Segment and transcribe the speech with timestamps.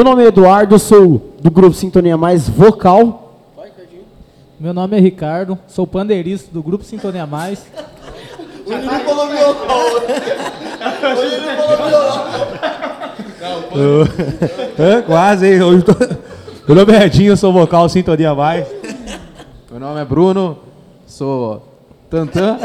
[0.00, 3.34] Meu nome é Eduardo, sou do grupo Sintonia Mais Vocal.
[4.58, 7.66] Meu nome é Ricardo, sou pandeirista do grupo Sintonia Mais.
[8.66, 10.00] Ele não falou violão.
[11.18, 11.76] Ele não falou
[13.76, 15.04] violão.
[15.04, 15.58] Quase, hein?
[15.58, 15.92] Eu tô...
[16.66, 18.66] Meu nome é Edinho, sou vocal Sintonia Mais.
[19.70, 20.60] Meu nome é Bruno,
[21.06, 21.62] sou
[22.08, 22.56] Tantan.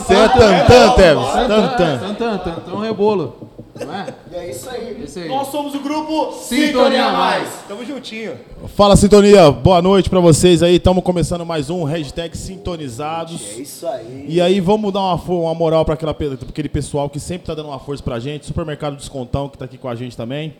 [0.00, 1.32] Você é tantã, Tevez.
[1.46, 1.98] Tantan.
[1.98, 3.49] Tantan, Tantan Rebolo.
[3.80, 4.14] Não é?
[4.30, 5.02] E é isso aí.
[5.02, 5.28] Isso aí.
[5.28, 7.48] Nós somos o grupo Sintonia Mais.
[7.66, 8.36] Tamo juntinho.
[8.76, 10.76] Fala Sintonia, boa noite pra vocês aí.
[10.76, 13.40] Estamos começando mais um hashtag Sintonizados.
[13.56, 14.26] É isso aí.
[14.28, 17.78] E aí vamos dar uma, uma moral para aquele pessoal que sempre tá dando uma
[17.78, 18.46] força pra gente.
[18.46, 20.54] Supermercado Descontão que tá aqui com a gente também.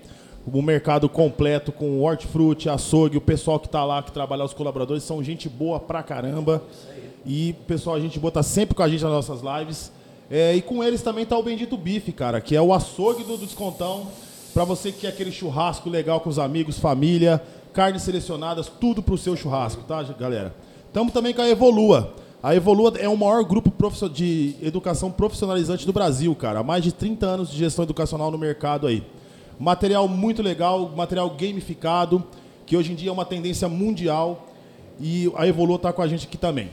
[0.50, 5.02] O mercado completo com hortifruti, açougue, o pessoal que tá lá, que trabalha, os colaboradores,
[5.02, 6.62] são gente boa pra caramba.
[7.26, 9.92] E o pessoal, a gente boa tá sempre com a gente nas nossas lives.
[10.30, 13.36] É, e com eles também tá o Bendito Bife, cara, que é o açougue do,
[13.36, 14.06] Descontão.
[14.54, 19.18] Pra você que quer aquele churrasco legal com os amigos, família, carnes selecionadas, tudo pro
[19.18, 20.54] seu churrasco, tá, galera?
[20.86, 22.14] Estamos também com a Evolua.
[22.42, 23.72] A Evolua é o maior grupo
[24.08, 26.62] de educação profissionalizante do Brasil, cara.
[26.62, 29.04] Mais de 30 anos de gestão educacional no mercado aí.
[29.58, 32.24] Material muito legal, material gamificado,
[32.66, 34.48] que hoje em dia é uma tendência mundial.
[35.00, 36.70] E a Evolua está com a gente aqui também.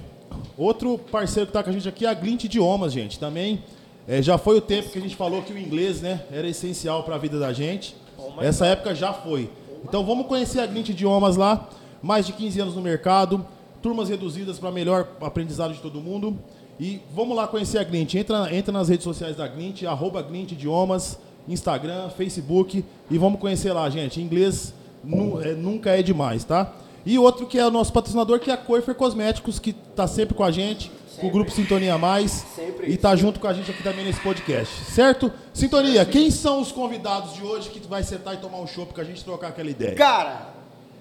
[0.57, 3.19] Outro parceiro que está com a gente aqui é a Glint Idiomas, gente.
[3.19, 3.63] Também
[4.07, 7.03] eh, já foi o tempo que a gente falou que o inglês né, era essencial
[7.03, 7.95] para a vida da gente.
[8.41, 9.49] Essa época já foi.
[9.83, 11.69] Então vamos conhecer a Glint Idiomas lá.
[12.01, 13.45] Mais de 15 anos no mercado.
[13.81, 16.37] Turmas reduzidas para melhor aprendizado de todo mundo.
[16.79, 18.13] E vamos lá conhecer a Glint.
[18.15, 22.83] Entra, entra nas redes sociais da Glint, arroba Glint Idiomas, Instagram, Facebook.
[23.09, 24.21] E vamos conhecer lá, gente.
[24.21, 26.73] Inglês nu- é, nunca é demais, tá?
[27.07, 30.35] E outro que é o nosso patrocinador, que é a Coifer Cosméticos, que tá sempre
[30.35, 32.45] com a gente, com o grupo Sintonia Mais.
[32.53, 32.91] Sempre.
[32.91, 34.83] E tá junto com a gente aqui também nesse podcast.
[34.91, 35.31] Certo?
[35.53, 38.99] Sintonia, quem são os convidados de hoje que vai sentar e tomar um chopp com
[38.99, 39.95] a gente trocar aquela ideia?
[39.95, 40.49] Cara,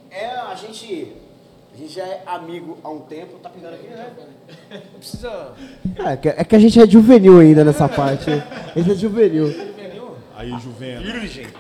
[0.08, 1.12] é a gente.
[1.74, 3.40] A gente já é amigo há um tempo.
[3.42, 4.12] Tá pegando aqui, né?
[4.70, 5.48] Não precisa.
[5.98, 8.30] É que, é que a gente é juvenil ainda nessa parte.
[8.30, 9.75] A gente é juvenil.
[10.36, 11.00] Aí, Juvena.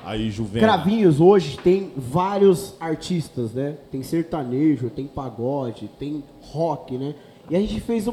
[0.04, 0.66] Aí, Juvena.
[0.66, 3.74] Cravinhos hoje tem vários artistas, né?
[3.90, 7.14] Tem sertanejo, tem pagode, tem rock, né?
[7.48, 8.12] E a gente fez um,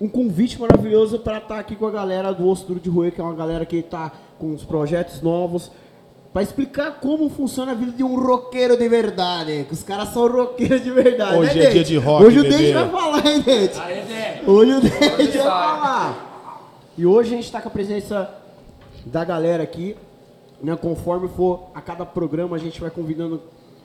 [0.00, 3.20] um convite maravilhoso para estar aqui com a galera do Osso Duro de Rui, que
[3.20, 5.70] é uma galera que tá com uns projetos novos,
[6.32, 9.64] para explicar como funciona a vida de um roqueiro de verdade.
[9.68, 11.38] Que os caras são roqueiros de verdade.
[11.38, 12.42] Hoje né, é dia de rock, Hoje o.
[12.42, 13.80] Dente vai falar, hein, Dente?
[14.44, 16.50] Hoje o Dente vai falar.
[16.98, 18.43] E hoje a gente está com a presença
[19.06, 19.96] da galera aqui,
[20.62, 20.76] né?
[20.76, 23.40] Conforme for a cada programa, a gente vai convidando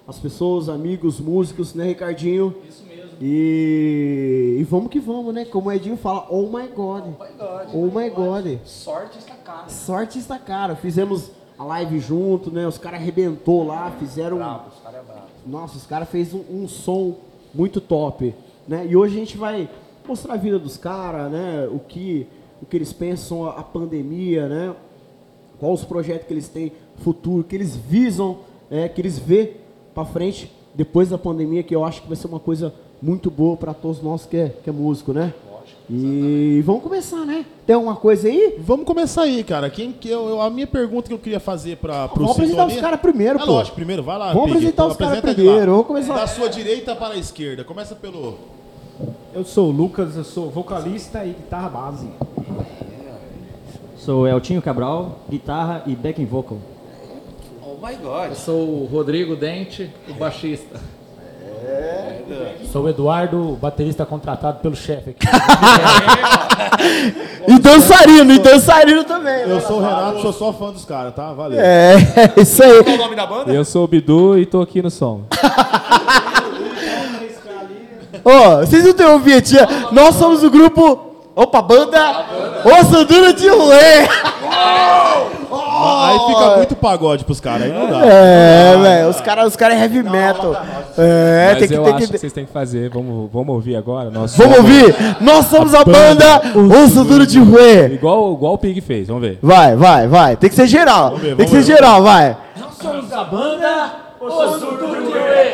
[0.07, 2.55] as pessoas, amigos, músicos, né, Ricardinho?
[2.67, 3.11] Isso mesmo.
[3.21, 5.45] E, e vamos que vamos, né?
[5.45, 7.03] Como o Edinho fala, oh my God.
[7.73, 8.59] Oh my God.
[8.65, 9.69] Sorte está cara.
[9.69, 10.75] Sorte está cara.
[10.75, 12.65] Fizemos a live junto, né?
[12.65, 14.37] Os caras arrebentou lá, fizeram.
[14.37, 15.27] Os caras é bravo.
[15.45, 17.17] Nossa, os caras fez um, um som
[17.53, 18.33] muito top,
[18.67, 18.87] né?
[18.87, 19.69] E hoje a gente vai
[20.07, 21.67] mostrar a vida dos caras, né?
[21.69, 22.25] O que,
[22.61, 24.75] o que eles pensam a pandemia, né?
[25.59, 26.71] Qual os projetos que eles têm
[27.03, 28.37] futuro, que eles visam,
[28.71, 29.53] é, que eles vê
[29.93, 33.57] para frente depois da pandemia, que eu acho que vai ser uma coisa muito boa
[33.57, 35.33] para todos nós que é, que é músico, né?
[35.91, 37.43] E vamos começar, né?
[37.65, 38.57] Tem alguma coisa aí?
[38.59, 39.71] Vamos começar aí, cara.
[39.71, 42.61] Quem que eu, eu- a minha pergunta que eu queria fazer para pro Vamos apresentar
[42.61, 43.51] Sintonia- os caras primeiro, É pô.
[43.53, 44.27] lógico, primeiro, vai lá.
[44.33, 44.57] Vamos Pig.
[44.57, 46.13] apresentar os caras primeiro, vamos começar.
[46.15, 47.63] Da sua direita para a esquerda.
[47.63, 48.37] Começa pelo.
[49.33, 52.07] Eu sou o Lucas, eu sou vocalista e guitarra base.
[53.99, 56.57] Sou Eltinho Cabral, guitarra e backing vocal.
[57.61, 58.33] Oh my god.
[58.33, 60.79] Sou o Rodrigo Dente, o baixista.
[62.71, 65.27] Sou o Eduardo, baterista contratado pelo chefe aqui.
[67.47, 69.41] E dançarino, e dançarino também.
[69.41, 71.33] Eu sou o Renato, sou só fã dos caras, tá?
[71.33, 71.59] Valeu.
[71.59, 71.95] É,
[72.37, 72.83] isso aí.
[72.83, 73.51] Qual o nome da banda?
[73.51, 75.23] Eu sou o Bidu e tô aqui no som.
[78.23, 79.67] Ô, vocês não têm ouvido, tia?
[79.91, 81.08] Nós somos o grupo.
[81.41, 82.25] Opa, banda.
[82.65, 84.07] Osso Duro de Ruê.
[85.81, 88.05] Aí fica muito pagode pros caras, aí não dá.
[88.05, 89.07] É, velho.
[89.09, 90.53] Os caras os cara é heavy metal.
[90.97, 92.17] É, Mas tem que eu ter acho que, que.
[92.17, 92.89] vocês têm que fazer.
[92.89, 94.09] Vamos, vamos ouvir agora.
[94.09, 94.93] Nós Vamos somos- ouvir?
[95.21, 96.41] Nós somos a banda
[96.83, 97.85] Osso Duro de Ruê.
[97.93, 99.39] Igual, igual o Pig fez, vamos ver.
[99.41, 100.35] Vai, vai, vai.
[100.35, 101.15] Tem que ser geral.
[101.15, 101.75] ver, Tem que ser ver.
[101.77, 102.35] geral, vai.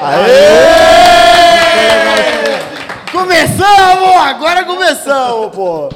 [0.02, 2.15] Aê!
[3.25, 4.16] Começamos!
[4.18, 5.89] Agora começamos, pô.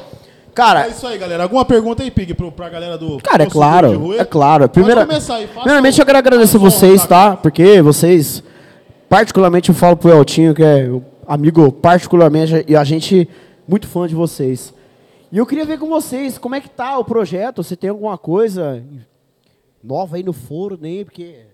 [0.52, 1.44] Cara, É isso aí, galera.
[1.44, 3.20] Alguma pergunta aí, Pig, pro, pra galera do.
[3.20, 4.68] Cara, é claro, é claro.
[4.68, 7.38] Primeira, Pode começar aí, faça primeiramente eu quero agradecer vocês, som, tá?
[7.38, 8.44] Porque vocês,
[9.08, 10.90] particularmente eu falo pro Eltinho, que é
[11.28, 13.30] amigo particularmente, e a gente
[13.68, 14.74] muito fã de vocês.
[15.32, 18.18] E eu queria ver com vocês, como é que tá o projeto, se tem alguma
[18.18, 18.84] coisa
[19.84, 21.46] nova aí no foro, nem porque.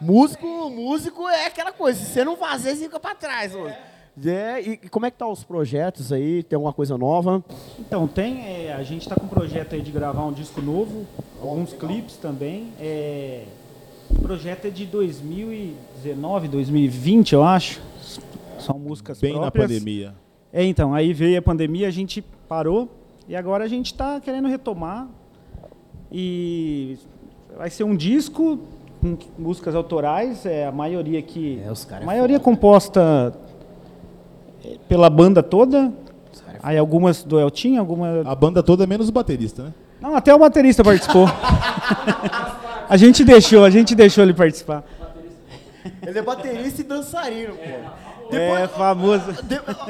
[0.00, 3.54] Músico, músico é aquela coisa, se você não fazer, você fica pra trás.
[3.54, 3.95] É.
[4.24, 6.42] É, e, e, como é que tá os projetos aí?
[6.42, 7.44] Tem alguma coisa nova?
[7.78, 8.40] Então, tem.
[8.46, 11.06] É, a gente está com um projeto aí de gravar um disco novo,
[11.40, 12.72] alguns clipes também.
[12.80, 13.44] É,
[14.10, 17.80] o projeto é de 2019, 2020, eu acho.
[18.58, 19.70] São músicas Bem próprias.
[19.70, 20.14] na pandemia.
[20.52, 22.88] É, então, aí veio a pandemia, a gente parou
[23.28, 25.08] e agora a gente está querendo retomar.
[26.10, 26.98] E
[27.56, 28.60] vai ser um disco
[29.00, 33.36] com músicas autorais, é a maioria que é, os a maioria é composta
[34.88, 35.92] pela banda toda.
[36.62, 39.72] Aí algumas do Eltinho, algumas A banda toda menos o baterista, né?
[40.00, 41.26] Não, até o baterista participou.
[42.88, 44.84] a gente deixou, a gente deixou ele participar.
[46.04, 47.62] Ele é baterista e dançarino, pô.
[47.62, 47.84] É,
[48.30, 49.24] depois, é famoso.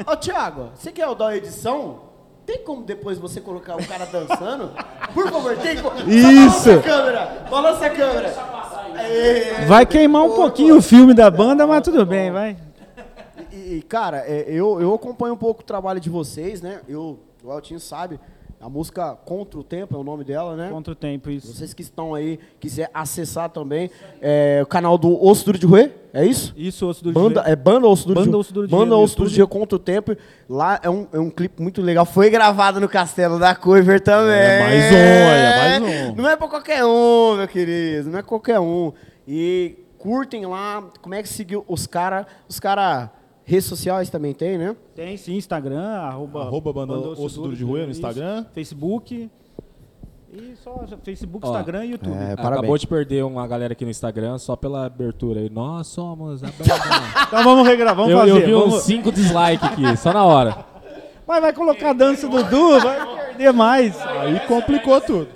[0.05, 2.07] Ô, Thiago, você quer dar a edição?
[2.45, 4.71] Tem como depois você colocar o cara dançando?
[5.13, 5.97] Por favor, tem como.
[6.09, 6.69] Isso!
[6.69, 7.47] Balança a câmera!
[7.49, 8.33] Balança a câmera!
[9.67, 12.55] Vai queimar um pouquinho o filme da banda, mas tudo bem, vai.
[13.67, 16.79] E, cara, é, eu, eu acompanho um pouco o trabalho de vocês, né?
[16.87, 18.17] Eu, o Eltinho sabe,
[18.61, 20.69] a música Contra o Tempo é o nome dela, né?
[20.69, 21.53] Contra o Tempo, isso.
[21.53, 23.91] Vocês que estão aí, quiser acessar também,
[24.21, 26.53] é, o canal do Osso Duro de Rue, é isso?
[26.55, 27.43] Isso, Osso Duro de Rue.
[27.45, 29.75] É Banda Osso Duro Banda de Osso Duro de Banda Osso Duro de Rue Contra
[29.75, 30.15] o Tempo.
[30.49, 32.05] Lá é um, é um clipe muito legal.
[32.05, 34.33] Foi gravado no Castelo da Coiver também.
[34.33, 36.15] É mais um, é mais um.
[36.15, 38.93] Não é pra qualquer um, meu querido, não é qualquer um.
[39.27, 43.09] E curtem lá, como é que seguiu os caras, os caras
[43.47, 44.75] Redes sociais também tem, né?
[44.93, 48.43] Tem sim, Instagram, arroba, arroba banda Osso Duro de Rua no Instagram.
[48.53, 49.31] Facebook.
[50.33, 52.13] E só Facebook, Ó, Instagram e YouTube.
[52.13, 55.49] É, Acabou de perder uma galera aqui no Instagram só pela abertura aí.
[55.49, 57.25] Nós somos a banda.
[57.25, 58.31] então vamos regravar, vamos eu, fazer.
[58.31, 58.73] Eu vi vamos...
[58.75, 60.65] uns 5 dislikes aqui, só na hora.
[61.25, 63.97] Mas vai colocar a dança do Du, vai perder mais.
[64.01, 65.29] Aí complicou tudo.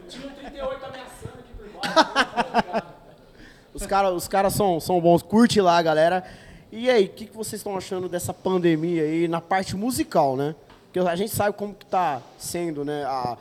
[3.74, 5.24] os caras os cara são, são bons.
[5.24, 6.26] Curte lá, galera.
[6.74, 10.56] E aí, o que, que vocês estão achando dessa pandemia aí na parte musical, né?
[10.86, 13.04] Porque a gente sabe como que está sendo, né?
[13.04, 13.38] A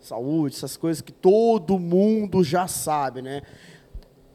[0.00, 3.42] saúde, essas coisas que todo mundo já sabe, né?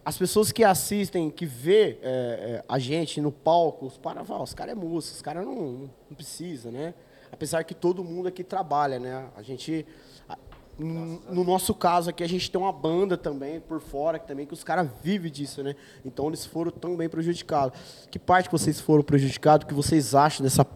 [0.04, 4.54] As pessoas que assistem, que vê é, é, a gente no palco, os para, os
[4.54, 6.94] caras é música, os caras não, não precisa, né?
[7.32, 9.28] Apesar que todo mundo aqui trabalha, né?
[9.38, 9.86] A gente
[10.77, 14.54] no nosso caso aqui, a gente tem uma banda também por fora, que também que
[14.54, 15.75] os caras vivem disso, né?
[16.04, 17.80] Então eles foram tão bem prejudicados.
[18.12, 19.63] Que parte que vocês foram prejudicados?
[19.63, 20.68] O que vocês acham dessa,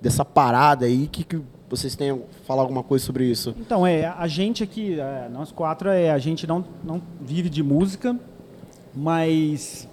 [0.00, 1.08] dessa parada aí?
[1.08, 3.54] que, que vocês têm falar alguma coisa sobre isso?
[3.58, 7.62] Então, é, a gente aqui, é, nós quatro, é, a gente não, não vive de
[7.62, 8.16] música,
[8.94, 9.88] mas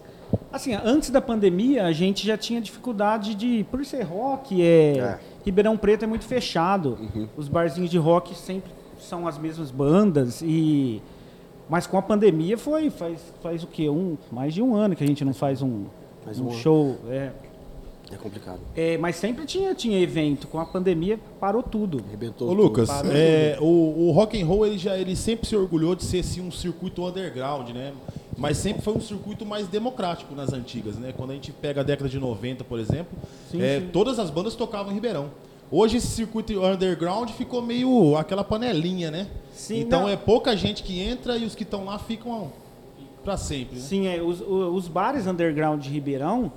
[0.51, 5.19] assim, antes da pandemia, a gente já tinha dificuldade de, por ser rock, é, é.
[5.45, 6.97] Ribeirão Preto é muito fechado.
[6.99, 7.29] Uhum.
[7.37, 11.01] Os barzinhos de rock sempre são as mesmas bandas e
[11.69, 15.03] mas com a pandemia foi faz faz o que um mais de um ano que
[15.03, 15.85] a gente não faz um,
[16.25, 17.31] um, um show é
[18.11, 18.59] é complicado.
[18.75, 20.47] É, mas sempre tinha, tinha evento.
[20.47, 22.01] Com a pandemia parou tudo.
[22.07, 23.65] Arrebentou Ô, Lucas, é, o,
[24.07, 27.05] o rock and roll ele já ele sempre se orgulhou de ser assim, um circuito
[27.05, 27.93] underground, né?
[28.37, 31.13] Mas sempre foi um circuito mais democrático nas antigas, né?
[31.15, 33.17] Quando a gente pega a década de 90, por exemplo,
[33.51, 33.89] sim, é, sim.
[33.91, 35.29] todas as bandas tocavam em Ribeirão.
[35.69, 39.27] Hoje esse circuito underground ficou meio aquela panelinha, né?
[39.51, 40.09] Sim, então não.
[40.09, 42.51] é pouca gente que entra e os que estão lá ficam
[43.23, 43.75] para sempre.
[43.75, 43.81] Né?
[43.81, 46.51] Sim, é, os, os bares underground de Ribeirão,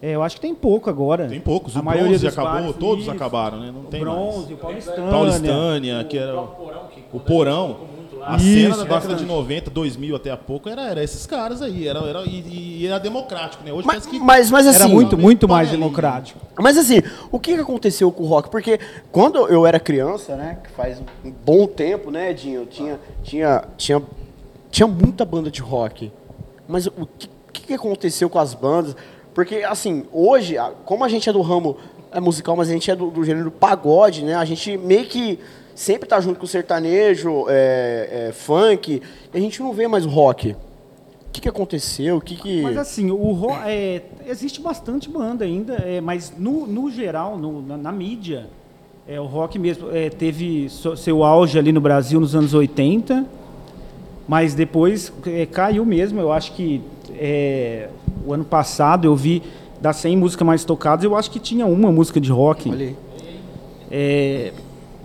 [0.00, 1.28] é, eu acho que tem pouco agora.
[1.28, 1.76] Tem poucos.
[1.76, 3.70] A o maioria bronze acabou, bares, todos isso, acabaram, né?
[3.72, 4.50] Não o tem bronze, mais.
[4.50, 5.10] o Paulistânia.
[5.10, 6.72] Paulistânia, que era o,
[7.12, 7.76] o porão.
[8.26, 11.60] A Isso, cena da década de 90, 2000 até há pouco, era, era esses caras
[11.60, 11.86] aí.
[11.86, 13.72] Era, era, e, e era democrático, né?
[13.72, 16.40] Hoje mas, que mas, mas assim, era muito, muito mais democrático.
[16.58, 18.48] Mas assim, o que aconteceu com o rock?
[18.48, 18.80] Porque
[19.12, 20.58] quando eu era criança, né?
[20.64, 22.66] Que faz um bom tempo, né, Edinho?
[22.66, 24.02] Tinha, tinha, tinha,
[24.70, 26.10] tinha muita banda de rock.
[26.66, 27.06] Mas o
[27.52, 28.96] que, que aconteceu com as bandas?
[29.34, 31.76] Porque, assim, hoje, como a gente é do ramo
[32.14, 34.36] é musical, mas a gente é do, do gênero pagode, né?
[34.36, 35.40] A gente meio que
[35.74, 39.02] sempre tá junto com o sertanejo, é, é, funk,
[39.32, 40.52] e a gente não vê mais o rock.
[40.52, 40.56] O
[41.32, 42.18] que, que aconteceu?
[42.18, 42.62] O que, que...
[42.62, 47.60] Mas assim, o rock, é, existe bastante banda ainda, é, mas no, no geral, no,
[47.60, 48.46] na, na, mídia,
[49.06, 53.26] é, o rock mesmo é, teve seu auge ali no Brasil nos anos 80,
[54.28, 56.20] mas depois é, caiu mesmo.
[56.20, 56.80] Eu acho que
[57.16, 57.88] é,
[58.24, 59.42] o ano passado eu vi
[59.80, 62.70] das 100 músicas mais tocadas, eu acho que tinha uma música de rock.
[62.70, 62.96] Olha aí.
[63.90, 64.52] É,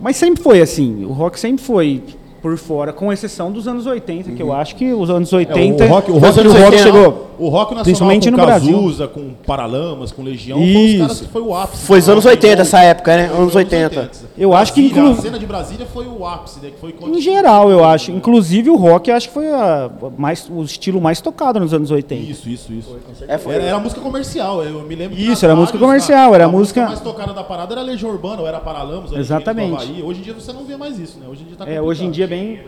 [0.02, 2.02] mas sempre foi assim, o rock sempre foi
[2.42, 4.36] por fora, com exceção dos anos 80, uhum.
[4.36, 4.54] que eu uhum.
[4.54, 5.84] acho que os anos 80.
[5.84, 7.29] É, o rock, o rock, o rock chegou.
[7.40, 8.74] O rock nacional Principalmente com no Brasil.
[8.76, 11.00] Cazuza, com Paralamas, com Legião, foi os Isso.
[11.00, 11.86] caras que foi o ápice.
[11.86, 12.62] Foi os anos rock 80 and roll.
[12.62, 13.26] essa época, né?
[13.34, 14.12] Anos 80.
[14.38, 16.70] Eu acho que inclu- A cena de Brasília foi o ápice, né?
[16.72, 18.12] Que foi Em geral, eu acho.
[18.12, 21.90] Inclusive o rock, eu acho que foi a mais, o estilo mais tocado nos anos
[21.92, 22.30] 80.
[22.30, 22.98] Isso, isso, isso.
[23.28, 23.56] É, foi.
[23.56, 25.16] Era, era música comercial, eu me lembro.
[25.16, 27.82] que Isso, era música rádios, comercial, a- era a música- mais tocada da parada era
[27.82, 29.74] Legião Urbana, ou era Paralamas, ou era Exatamente.
[29.76, 30.04] Havaí.
[30.04, 31.26] Hoje em dia você não vê mais isso, né?
[31.30, 32.12] Hoje em dia tá É, hoje em complicado.
[32.16, 32.60] dia é bem.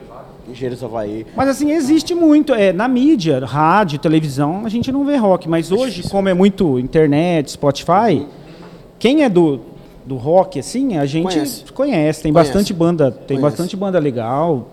[0.49, 1.25] Engenheiros do Havaí.
[1.35, 2.53] Mas assim, existe muito.
[2.53, 5.47] É, na mídia, rádio, televisão, a gente não vê rock.
[5.49, 8.25] Mas hoje, como é muito internet, Spotify,
[8.99, 9.59] quem é do,
[10.05, 11.63] do rock, assim, a gente Conhece.
[11.73, 12.21] conhece.
[12.23, 12.49] Tem Conhece.
[12.51, 13.41] bastante banda, tem Conhece.
[13.41, 14.67] bastante banda legal.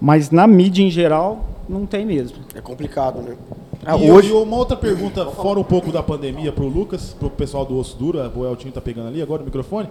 [0.00, 2.38] Mas na mídia em geral, não tem mesmo.
[2.54, 3.36] É complicado, né?
[3.84, 4.28] Ah, E, hoje.
[4.28, 7.96] e uma outra pergunta, fora um pouco da pandemia pro Lucas, pro pessoal do Osso
[7.96, 9.88] Duro, o Eltinho tá pegando ali agora o microfone.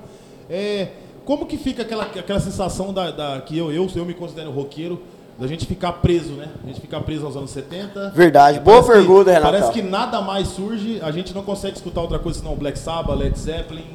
[0.49, 0.89] É,
[1.25, 4.99] como que fica aquela, aquela sensação da, da- que eu, eu, eu me considero roqueiro,
[5.39, 6.49] da gente ficar preso, né?
[6.63, 8.09] A gente ficar preso aos anos 70.
[8.09, 8.59] Verdade.
[8.59, 9.51] Boa Parece que- pergunta, Renato.
[9.51, 13.17] Parece que nada mais surge, a gente não consegue escutar outra coisa senão Black Sabbath,
[13.17, 13.85] Led Zeppelin,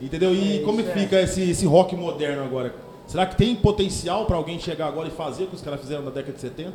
[0.00, 0.32] entendeu?
[0.34, 2.74] E como que fica esse, esse rock moderno agora?
[3.06, 6.02] Será que tem potencial para alguém chegar agora e fazer o que os caras fizeram
[6.04, 6.72] na década de 70?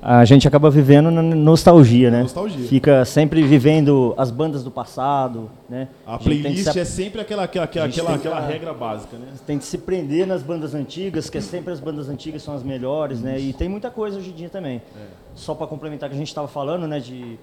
[0.00, 2.22] A gente acaba vivendo na nostalgia, né?
[2.22, 2.68] Nostalgia.
[2.68, 5.88] Fica sempre vivendo as bandas do passado, né?
[6.06, 9.26] A que playlist se- é sempre aquela, aquela, aquela, A aquela, aquela regra básica, né?
[9.46, 12.62] tem que se prender nas bandas antigas, que é sempre as bandas antigas são as
[12.62, 13.40] melhores, né?
[13.40, 14.76] E tem muita coisa hoje em dia também.
[14.96, 15.06] É.
[15.34, 17.00] Só para complementar o que a gente estava falando, né?
[17.00, 17.36] De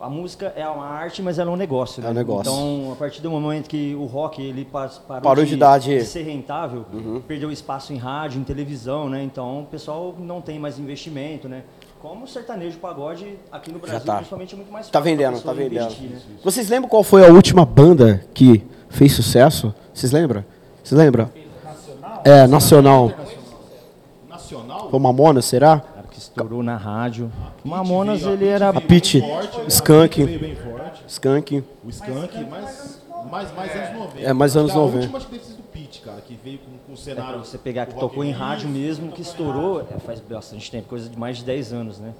[0.00, 2.00] a música é uma arte, mas ela é um negócio.
[2.00, 2.10] É né?
[2.10, 2.50] um negócio.
[2.50, 4.90] Então, a partir do momento que o rock ele parou,
[5.22, 6.86] Parou de dar de- ser rentável,
[7.28, 9.22] perdeu espaço em rádio, em televisão, né?
[9.22, 11.62] Então, o pessoal não tem mais investimento, né?
[12.00, 14.16] Como o sertanejo pagode aqui no Brasil, tá.
[14.16, 15.82] principalmente, é muito mais Tá vendendo, tá vendendo.
[15.82, 16.18] investir, né?
[16.42, 19.74] Vocês lembram qual foi a última banda que fez sucesso?
[19.92, 20.42] Vocês lembram?
[20.82, 21.30] Vocês lembram?
[22.24, 23.12] É, nacional.
[24.26, 24.90] Nacional?
[24.90, 25.80] Foi Mamona, será?
[25.80, 27.30] Cara, que estourou na rádio.
[27.62, 28.72] Mamonas, ele era...
[28.72, 29.22] Bem forte.
[29.68, 31.64] Skunk.
[31.84, 34.20] O Skunk, mais, mais, mais anos 90.
[34.20, 35.59] É, mais anos Acho que 90.
[35.90, 37.34] Pitty, cara, que veio com, com o cenário.
[37.34, 41.08] Pra você pegar que tocou em rádio mesmo, que estourou, é, faz bastante tempo, coisa
[41.10, 42.12] de mais de 10 anos, né?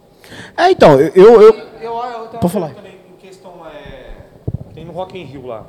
[0.57, 1.09] É, então, eu.
[1.15, 2.67] eu, eu- Eu, eu tenho uma Pode falar.
[2.69, 4.17] pergunta também em questão é,
[4.75, 5.67] tem no Rock in Rio lá.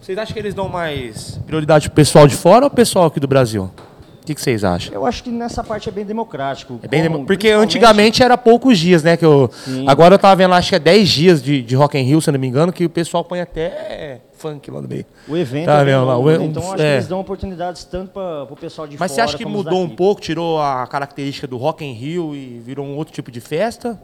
[0.00, 3.18] Vocês acham que eles dão mais prioridade pro pessoal de fora ou pro pessoal aqui
[3.20, 3.70] do Brasil?
[4.26, 4.92] O que, que vocês acham?
[4.92, 6.80] Eu acho que nessa parte é bem democrático.
[6.82, 9.16] É bem como- demo- Porque principalmente- antigamente era poucos dias, né?
[9.16, 9.84] Que eu, Sim.
[9.88, 12.32] agora eu tava vendo acho que é 10 dias de, de Rock in Rio, se
[12.32, 15.06] não me engano, que o pessoal põe até funk lá no meio.
[15.28, 16.44] O evento Tá é vendo lá, o- né?
[16.44, 16.76] Então acho é.
[16.76, 19.78] que eles dão oportunidades tanto para o pessoal de Mas você fora acha que mudou
[19.78, 19.96] um daqui.
[19.96, 23.96] pouco, tirou a característica do Rock in Rio e virou um outro tipo de festa?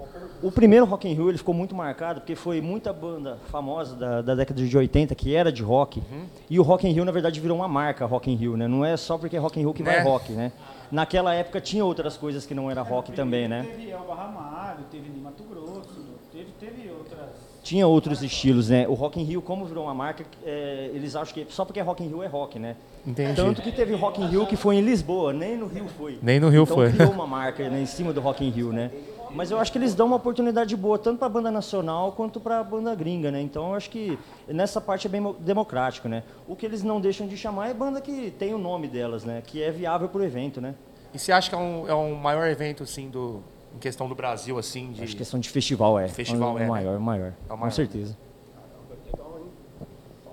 [0.42, 4.20] O primeiro Rock in Rio ele ficou muito marcado porque foi muita banda famosa da,
[4.22, 6.00] da década de 80 que era de rock.
[6.00, 6.24] Uhum.
[6.50, 8.66] E o Rock in Rio na verdade virou uma marca Rock in Rio, né?
[8.66, 10.02] Não é só porque é Rock in Rio que vai É.
[10.02, 10.50] rock, né?
[10.90, 13.66] Naquela época tinha outras coisas que não era rock também, né?
[13.70, 17.52] Teve Elba Ramalho, teve em Mato Grosso, teve, teve outras.
[17.62, 18.88] Tinha outros estilos, né?
[18.88, 21.82] O Rock in Rio, como virou uma marca, é, eles acham que só porque é
[21.82, 22.74] Rock in Rio é rock, né?
[23.06, 23.36] Entendi.
[23.36, 26.18] Tanto que teve Rock in Rio que foi em Lisboa, nem no Rio foi.
[26.20, 26.90] Nem no Rio então, foi.
[26.92, 28.90] criou uma marca né, em cima do Rock in Rio, né?
[29.34, 32.38] Mas eu acho que eles dão uma oportunidade boa tanto para a banda nacional quanto
[32.38, 33.40] para a banda gringa, né?
[33.40, 36.22] Então eu acho que nessa parte é bem mo- democrático, né?
[36.46, 39.42] O que eles não deixam de chamar é banda que tem o nome delas, né?
[39.46, 40.74] Que é viável para o evento, né?
[41.14, 43.42] E você acha que é um, é um maior evento, assim, do,
[43.74, 44.92] em questão do Brasil, assim?
[44.92, 45.02] De...
[45.02, 46.08] Acho que questão de festival é.
[46.08, 46.66] Festival o, é, né?
[46.68, 47.70] maior, o maior, É o com maior.
[47.72, 48.16] certeza.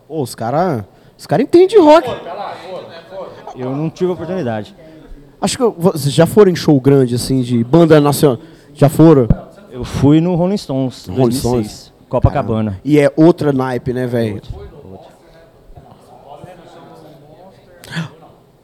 [0.08, 0.84] Pô, os caras.
[1.18, 2.08] Os caras entendem de rock.
[3.56, 4.74] Eu não tive a oportunidade.
[5.42, 8.40] Acho que vocês já foram em show grande, assim, de banda nacional.
[8.74, 9.28] Já foram?
[9.72, 11.94] Eu fui no Rolling Stones, Rolling 2006, Stones.
[12.10, 12.80] Copacabana.
[12.84, 14.42] E é outra naipe, né, velho?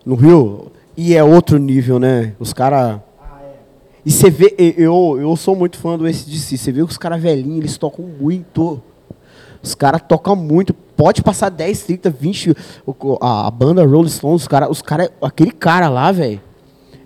[0.06, 0.72] No Rio?
[0.98, 2.34] E é outro nível, né?
[2.40, 3.00] Os caras.
[4.06, 6.58] E você vê, eu, eu sou muito fã do SDC.
[6.58, 8.82] Você vê que os caras velhinhos, eles tocam muito.
[9.62, 10.74] Os caras tocam muito.
[10.74, 12.56] Pode passar 10, 30, 20.
[12.86, 14.70] o- A, a banda Rolling Stones, os caras.
[14.70, 16.40] Os cara, aquele cara lá, velho.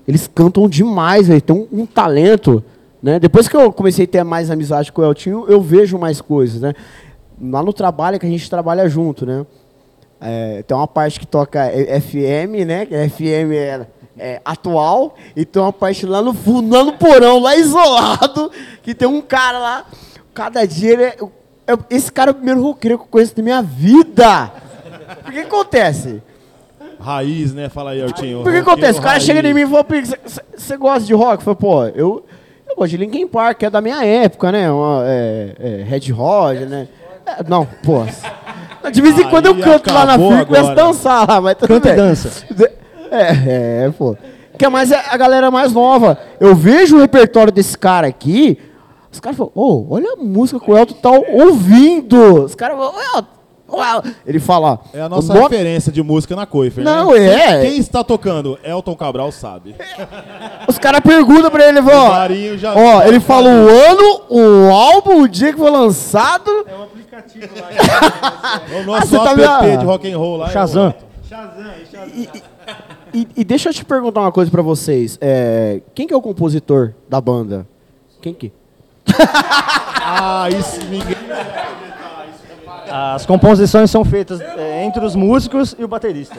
[0.07, 1.41] Eles cantam demais, velho.
[1.41, 2.63] Tem um, um talento.
[3.01, 3.19] Né?
[3.19, 6.59] Depois que eu comecei a ter mais amizade com o Eltinho, eu vejo mais coisas,
[6.61, 6.73] né?
[7.41, 9.45] Lá no trabalho que a gente trabalha junto, né?
[10.19, 11.69] É, tem uma parte que toca
[12.01, 12.85] FM, né?
[12.85, 13.87] Que FM é,
[14.17, 18.51] é atual, e tem uma parte lá no fundo, lá no porão, lá isolado,
[18.83, 19.85] que tem um cara lá.
[20.33, 21.15] Cada dia ele é.
[21.67, 24.51] é- esse cara é o primeiro roqueiro que eu conheço da minha vida.
[25.23, 26.21] Por que acontece?
[26.99, 27.69] Raiz, né?
[27.69, 28.43] Fala aí, Artinho.
[28.43, 28.99] Por que acontece?
[28.99, 29.23] O cara Raiz.
[29.23, 31.35] chega em mim e fala, "Pix, você- você gosta de rock?
[31.35, 32.25] Eu falo, pô, eu,
[32.79, 34.71] gosto de Linkin Park, que é da minha época, né?
[34.71, 36.88] Uma, é, é, Red Hot, né?
[37.25, 38.03] É, não, pô.
[38.91, 40.88] De vez em quando eu Aí canto lá na acabou fila e começo a agora.
[40.88, 41.95] dançar lá, mas tudo Canta e bem.
[41.98, 42.45] dança.
[43.12, 44.15] É, é, pô.
[44.57, 46.17] Que é mais a a galera mais nova.
[46.39, 48.57] Eu vejo o repertório desse cara aqui,
[49.12, 52.45] Os caras falaram, ô, olha a música que o Elton tá ouvindo.
[52.45, 53.38] Os caras falaram, Elton, Uau.
[54.25, 54.79] Ele fala.
[54.93, 55.47] É a nossa nome...
[55.49, 56.47] referência de música na.
[56.83, 57.59] Não, né?
[57.59, 57.61] é.
[57.61, 58.57] Quem, está tocando?
[58.63, 59.75] Elton Cabral sabe.
[60.67, 62.57] Os caras perguntam pra ele, ó.
[62.57, 66.49] Já ó, ele fala o ano, o álbum, o dia que foi lançado.
[66.67, 68.61] É um aplicativo lá.
[68.71, 70.49] é o nosso ah, app tá de rock and roll lá.
[70.49, 70.88] Shazam.
[70.88, 72.09] É Shazam, Shazam.
[72.15, 72.29] E,
[73.13, 75.17] e, e, deixa eu te perguntar uma coisa pra vocês.
[75.21, 77.67] É, quem que é o compositor da banda?
[78.21, 78.51] Quem que?
[80.03, 81.15] ah, isso ninguém.
[82.89, 86.38] As composições são feitas é, entre os músicos e o baterista.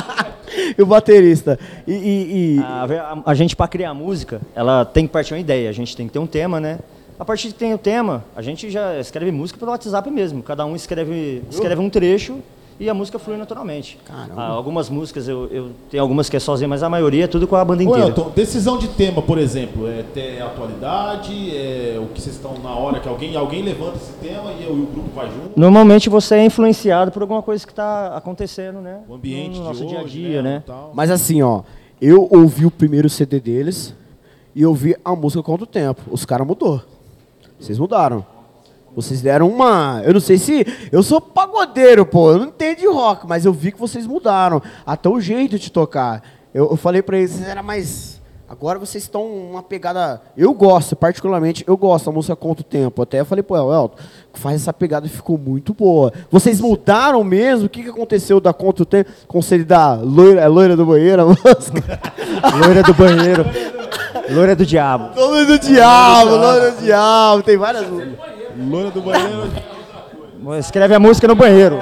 [0.78, 1.58] e o baterista.
[1.86, 2.58] E, e, e...
[2.60, 5.68] A, a, a, gente, para criar música, ela tem que partir uma ideia.
[5.68, 6.78] A gente tem que ter um tema, né?
[7.18, 10.42] A partir de que tem o tema, a gente já escreve música pelo WhatsApp mesmo.
[10.42, 12.40] Cada um escreve, escreve um trecho
[12.78, 13.98] e a música flui naturalmente.
[14.08, 17.46] Ah, algumas músicas, eu, eu tenho algumas que é sozinha, mas a maioria é tudo
[17.46, 18.06] com a banda inteira.
[18.06, 22.58] Ô, Elton, decisão de tema, por exemplo, é ter atualidade, é o que vocês estão
[22.58, 25.58] na hora que alguém, alguém levanta esse tema e, o grupo vai junto?
[25.58, 29.00] Normalmente você é influenciado por alguma coisa que está acontecendo, né?
[29.08, 30.62] O ambiente no nosso dia a dia, né?
[30.66, 30.74] né?
[30.92, 31.62] Mas assim, ó,
[32.00, 33.94] eu ouvi o primeiro CD deles
[34.54, 36.02] e ouvi a música Quanto Tempo.
[36.10, 36.82] Os caras mudou.
[37.58, 38.33] Vocês mudaram.
[38.94, 40.02] Vocês deram uma.
[40.04, 40.64] Eu não sei se.
[40.92, 42.32] Eu sou pagodeiro, pô.
[42.32, 44.62] Eu não entendo de rock, mas eu vi que vocês mudaram.
[44.86, 46.22] Até o jeito de tocar.
[46.52, 48.22] Eu, eu falei pra eles, era mais.
[48.48, 50.20] Agora vocês estão uma pegada.
[50.36, 53.02] Eu gosto, particularmente, eu gosto da música Conta o Tempo.
[53.02, 53.96] Até eu falei, pô, Elton,
[54.34, 56.12] faz essa pegada e ficou muito boa.
[56.30, 57.66] Vocês mudaram mesmo?
[57.66, 59.10] O que, que aconteceu da Conta o Tempo?
[59.26, 62.00] Conselho da loira, é loira do banheiro, a música?
[62.64, 63.44] loira do banheiro.
[64.30, 65.18] Loira do diabo.
[65.18, 67.42] Loira do diabo, loira do diabo.
[67.42, 68.43] Tem várias músicas.
[68.56, 69.52] Loira do banheiro.
[70.58, 71.80] Escreve a música no banheiro.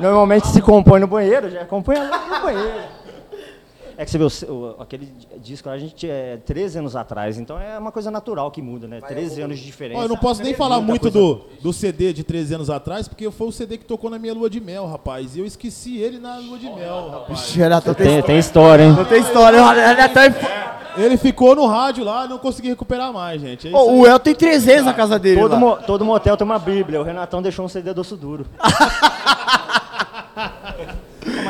[0.00, 2.97] Normalmente se compõe no banheiro, já compõe a no banheiro.
[3.98, 5.12] É que você vê, o, o, aquele
[5.42, 9.00] disco a gente é 13 anos atrás, então é uma coisa natural que muda, né?
[9.00, 10.00] 13 anos de diferença.
[10.00, 13.48] eu não posso nem falar muito do, do CD de 13 anos atrás, porque foi
[13.48, 15.34] o CD que tocou na minha lua de mel, rapaz.
[15.34, 17.52] E eu esqueci ele na lua de mel, rapaz.
[17.52, 18.92] Renato, tem, tem, história, hein?
[18.92, 20.20] Não tem história, Renato
[20.96, 23.68] ele ficou no rádio lá, não consegui recuperar mais, gente.
[23.68, 25.40] É oh, o El tem 300 na casa dele.
[25.40, 27.00] Todo, mo todo motel tem uma Bíblia.
[27.00, 28.46] O Renatão deixou um CD doce duro.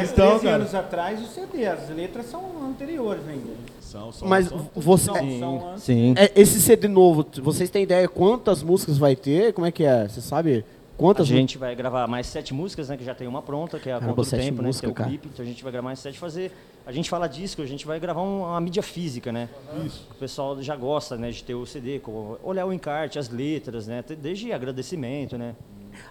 [0.01, 0.57] Mas então, 13 cara.
[0.57, 3.53] anos atrás, o CD, as letras são anteriores ainda.
[3.81, 5.13] São, são, Mas são, você.
[5.13, 6.15] Sim, são sim.
[6.17, 9.53] É, esse CD novo, vocês têm ideia quantas músicas vai ter?
[9.53, 10.09] Como é que é?
[10.09, 10.65] Você sabe?
[10.99, 12.97] Quantas a gente vai gravar mais sete músicas, né?
[12.97, 14.93] Que já tem uma pronta, que é a Caramba, Conta do Tempo, música, né?
[14.93, 15.29] Que é o clipe.
[15.33, 16.53] Então a gente vai gravar mais sete fazer.
[16.85, 19.49] A gente fala disco, a gente vai gravar uma, uma mídia física, né?
[19.87, 20.09] Isso.
[20.11, 22.01] O pessoal já gosta, né, de ter o CD,
[22.43, 24.03] olhar o encarte, as letras, né?
[24.21, 25.55] Desde agradecimento, né?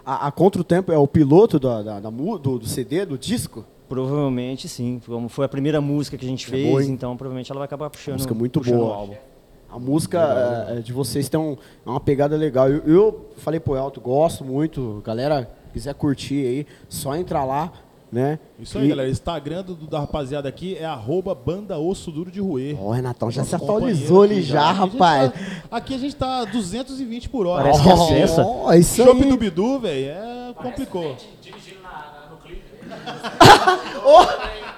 [0.04, 3.18] A, a Contra o Tempo é o piloto da, da, da do, do, CD, do
[3.18, 3.64] disco?
[3.88, 5.00] Provavelmente sim.
[5.04, 7.66] Como foi a primeira música que a gente é fez, boa, então provavelmente ela vai
[7.66, 8.78] acabar puxando, música muito boa.
[8.78, 9.14] o álbum.
[9.70, 12.70] A música é, de vocês tem um, é uma pegada legal.
[12.70, 15.02] Eu, eu falei pro Elton, gosto muito.
[15.04, 17.70] Galera, quiser curtir aí, só entrar lá,
[18.10, 18.38] né?
[18.58, 18.88] Isso aí, e...
[18.88, 19.10] galera.
[19.10, 22.76] Instagram do, da rapaziada aqui é arroba banda osso duro de roer.
[22.80, 25.28] Ó, oh, Renatão, já se atualizou ali já, já, rapaz.
[25.28, 27.64] Aqui a, tá, aqui a gente tá 220 por hora.
[27.64, 31.14] Parece oh, que é oh, isso Chopp do Bidu, velho, é, complicou.
[31.42, 32.62] Dirigindo na, no clipe.
[32.90, 32.97] oh.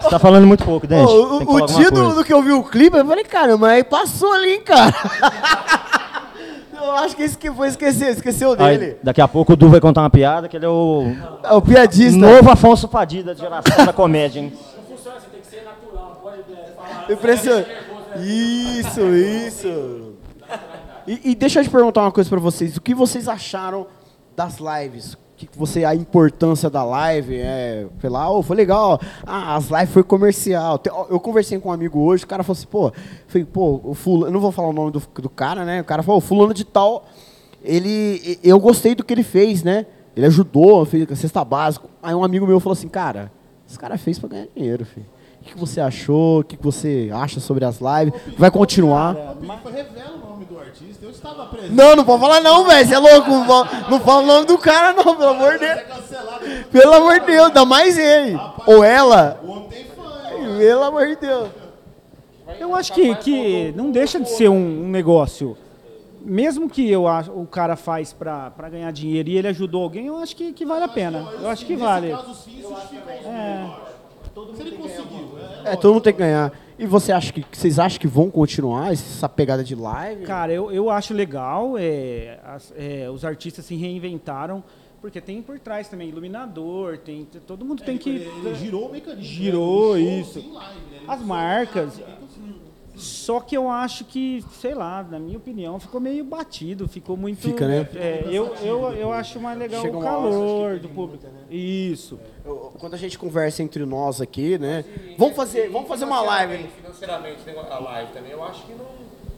[0.01, 1.12] Você tá falando muito pouco, Dente.
[1.12, 3.85] Oh, o, o título do que eu vi o clipe, eu falei, cara, mas aí
[3.85, 4.95] passou ali, cara.
[6.73, 8.85] eu acho que esse que foi esquecer, esqueceu dele.
[8.85, 11.14] Aí, daqui a pouco o Du vai contar uma piada, que ele é o.
[11.45, 12.19] É o piadista.
[12.19, 14.53] Novo Afonso Padilha da geração da comédia, hein?
[14.77, 17.12] Não funciona, você tem que ser natural, pode é, falar.
[17.12, 17.71] Impressionante.
[18.16, 20.14] Isso, isso.
[21.07, 22.77] E, e deixa eu te perguntar uma coisa pra vocês.
[22.77, 23.87] O que vocês acharam
[24.35, 25.16] das lives?
[25.46, 29.90] Que você a importância da live, é, sei lá, oh, foi legal, ah, as lives
[29.90, 30.81] foi comercial.
[31.09, 32.92] Eu conversei com um amigo hoje, o cara falou assim, pô,
[33.26, 35.81] falei, pô, o fulano, eu não vou falar o nome do, do cara, né?
[35.81, 37.07] O cara falou, fulano de tal,
[37.62, 39.87] ele, eu gostei do que ele fez, né?
[40.16, 41.87] Ele ajudou, fez cesta básica.
[42.03, 43.31] Aí um amigo meu falou assim, cara,
[43.68, 45.07] esse cara fez para ganhar dinheiro, filho.
[45.40, 46.40] O que você achou?
[46.40, 48.20] O que você acha sobre as lives?
[48.37, 49.14] Vai continuar?
[49.14, 50.29] Revela o artista.
[50.29, 50.30] Eu
[51.20, 51.74] estava presente.
[51.74, 52.88] Não, não pode falar não, velho.
[52.88, 53.30] Você é louco.
[53.90, 55.80] Não fala o nome do cara, não, pelo amor de Deus.
[56.70, 58.38] Pelo amor de Deus, dá mais ele.
[58.66, 59.40] Ou ela.
[60.59, 61.48] Pelo amor de Deus.
[62.59, 65.56] Eu acho que, que não deixa de ser um, um negócio.
[66.22, 67.04] Mesmo que eu,
[67.35, 70.85] o cara faz para ganhar dinheiro e ele ajudou alguém, eu acho que, que vale
[70.85, 71.26] a pena.
[71.40, 72.12] Eu acho que vale.
[73.24, 73.66] É.
[74.40, 75.38] Todo mundo conseguiu.
[75.64, 76.53] É, todo mundo tem que ganhar.
[76.79, 80.24] E você acha que vocês acham que vão continuar essa pegada de live?
[80.24, 81.76] Cara, eu, eu acho legal.
[81.76, 84.64] É, as, é, os artistas se reinventaram.
[85.00, 88.88] Porque tem por trás também iluminador, tem todo mundo é, tem que ele, ele girou
[88.88, 89.24] o mecanismo.
[89.24, 90.00] Girou, né?
[90.00, 90.38] isso.
[90.53, 91.00] Live, né?
[91.09, 92.00] As marcas.
[93.00, 97.40] Só que eu acho que, sei lá, na minha opinião, ficou meio batido, ficou muito.
[97.40, 97.88] Fica, né?
[97.94, 101.24] É, eu, eu, eu acho mais legal Chega o uma hora, calor do público.
[101.50, 102.18] Isso.
[102.39, 102.39] Eu-
[102.78, 104.84] Quando a gente conversa entre nós aqui, né?
[105.18, 106.68] Vamos fazer, vamos fazer uma live.
[106.80, 108.86] Financeiramente, tem a live também, eu acho que não.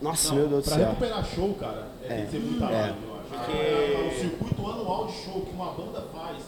[0.00, 0.88] Nossa, meu Deus do Pra céu.
[0.88, 3.28] recuperar show, cara, é, tem que ser muita live, eu acho.
[3.28, 6.38] Porque é o circuito anual de show que uma banda faz,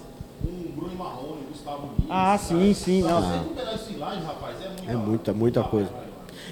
[0.44, 2.06] um Bruno Marrone, um Gustavo Lins.
[2.10, 3.02] Ah, sim, sim.
[3.02, 3.22] Pra Não.
[3.22, 5.90] você recuperar isso em live, rapaz, é muita É muita, muita coisa.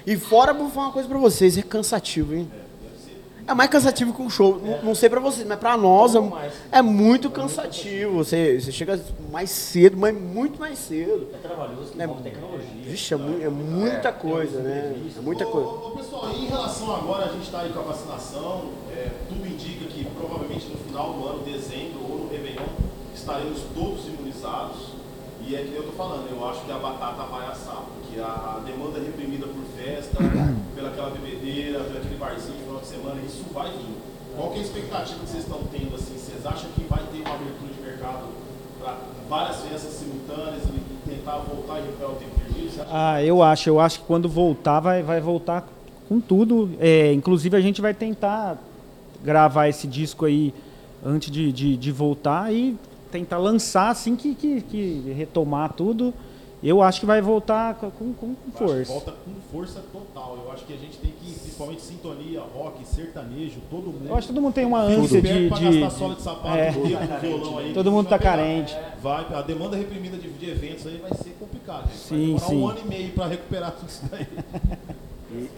[0.07, 2.49] E fora, vou falar uma coisa pra vocês, é cansativo, hein?
[2.55, 2.62] É
[3.53, 4.61] mais cansativo que um show.
[4.63, 6.19] Não, não sei pra vocês, mas pra nós é,
[6.71, 8.13] é muito cansativo.
[8.15, 8.99] Você, você chega
[9.31, 11.27] mais cedo, mas muito mais cedo.
[11.33, 12.67] É trabalhoso, é, tecnologia.
[12.83, 14.95] Vixe, é, mu- é muita coisa, né?
[15.17, 15.67] É muita coisa.
[15.67, 19.45] Ô, ô, pessoal, em relação agora, a gente está aí com a vacinação, é, tudo
[19.45, 22.63] indica que provavelmente no final do ano, dezembro ou no Réveillon,
[23.15, 24.92] estaremos todos imunizados.
[25.53, 28.59] E é que eu tô falando, eu acho que a batata vai assar, porque a
[28.65, 30.17] demanda reprimida por festa,
[30.73, 33.93] pela aquela bebedeira, pelo aquele barzinho no final de semana, isso vai vir.
[34.35, 35.93] Qual que é a expectativa que vocês estão tendo?
[35.93, 38.25] Assim, vocês acham que vai ter uma abertura de mercado
[38.81, 38.97] para
[39.29, 42.85] várias festas simultâneas e tentar voltar e recuperar o tempo perdido?
[42.89, 43.69] Ah, eu acho.
[43.69, 45.67] Eu acho que quando voltar, vai, vai voltar
[46.09, 46.71] com tudo.
[46.79, 48.57] É, inclusive, a gente vai tentar
[49.23, 50.51] gravar esse disco aí
[51.05, 52.75] antes de, de, de voltar e
[53.13, 56.11] tentar lançar assim que, que, que retomar tudo.
[56.63, 58.91] Eu acho que vai voltar com, com, com força.
[58.91, 60.39] Volta com força total.
[60.45, 64.07] Eu acho que a gente tem que, principalmente sintonia, rock, sertanejo, todo mundo.
[64.07, 65.49] Eu acho que todo mundo tem uma ânsia de.
[65.49, 66.71] pra de- gastar sola de sapato, é.
[66.71, 67.73] dedo, violão aí.
[67.73, 68.37] Todo mundo tá pegar.
[68.37, 68.75] carente.
[69.01, 71.89] Vai, a demanda reprimida de, de eventos aí vai ser complicado.
[71.89, 71.97] gente.
[71.97, 72.57] Sim, vai demorar sim.
[72.61, 74.27] um ano e meio pra recuperar tudo isso daí.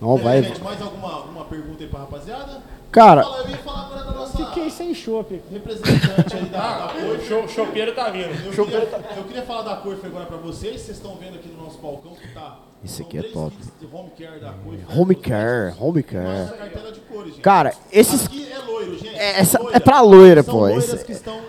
[0.00, 0.42] Não, É, vai.
[0.42, 2.60] gente, mais alguma, alguma pergunta aí pra rapaziada?
[2.92, 5.40] Cara, eu ia falar agora da nossa Fiquei sem chopp.
[5.50, 7.26] representante aí da, da Coife.
[7.26, 8.28] Show, chopeiro tá vindo.
[8.56, 10.80] Eu queria, eu queria falar da Coife agora pra vocês.
[10.80, 12.58] Vocês estão vendo aqui no nosso balcão que tá.
[12.84, 13.56] Esse são aqui é três top.
[13.56, 14.54] kits de home care da
[14.94, 16.48] home care, home care.
[16.58, 17.40] Cartela de cores, gente.
[17.40, 18.26] Cara, esses.
[18.26, 19.16] Aqui é loiro, gente.
[19.18, 19.76] É, essa- Loira.
[19.76, 21.40] é pra loira, São pô, loiras esse- que estão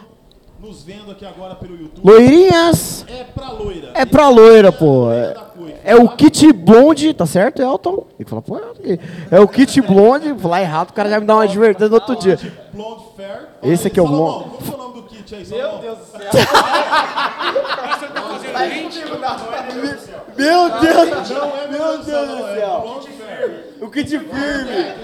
[0.60, 2.06] nos vendo aqui agora pelo YouTube.
[2.08, 3.04] Loirinhas!
[3.10, 3.92] É pra loira.
[3.96, 5.06] É pra loira, pô.
[5.06, 5.53] loira É,
[5.84, 8.06] é o kit blonde, tá certo, Elton?
[8.20, 9.00] Ele fala, pô, é-
[9.32, 10.34] é o kit blonde.
[10.40, 12.40] Falar errado, o cara já me dá uma advertência no outro dia.
[12.74, 13.40] Blonde Fair.
[13.62, 14.50] Esse aqui é o blonde.
[14.50, 16.20] Qual que é o nome do kit aí, Meu Deus do céu.
[20.38, 21.30] Meu Deus!
[21.30, 22.82] Não é meu Deus do céu.
[22.82, 23.64] Blonde Fair.
[23.82, 25.04] O kit firme!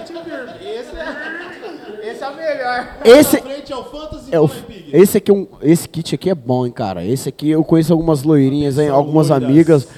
[2.02, 2.88] Esse é o melhor.
[3.04, 4.90] Esse, frente é o Fantasy é o, Pig.
[4.92, 7.04] esse aqui é um, esse kit aqui é bom, hein, cara.
[7.04, 9.48] Esse aqui eu conheço algumas loirinhas, hein, algumas loiras.
[9.48, 9.88] amigas.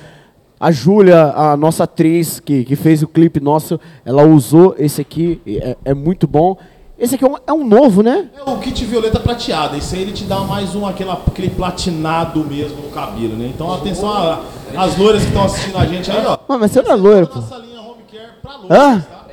[0.63, 5.41] A Júlia, a nossa atriz que, que fez o clipe nosso, ela usou esse aqui,
[5.45, 6.57] é, é muito bom.
[6.97, 8.29] Esse aqui é um, é um novo, né?
[8.47, 9.77] É o kit violeta prateada.
[9.77, 13.51] Esse aí ele te dá mais um aquela, aquele platinado mesmo no cabelo, né?
[13.53, 14.41] Então atenção a-
[14.77, 16.39] às loiras que estão assistindo a gente aí, ó.
[16.49, 17.41] Ah, mas você não é loiro, pô.
[17.41, 19.27] Nossa linha home care pra loiras, tá?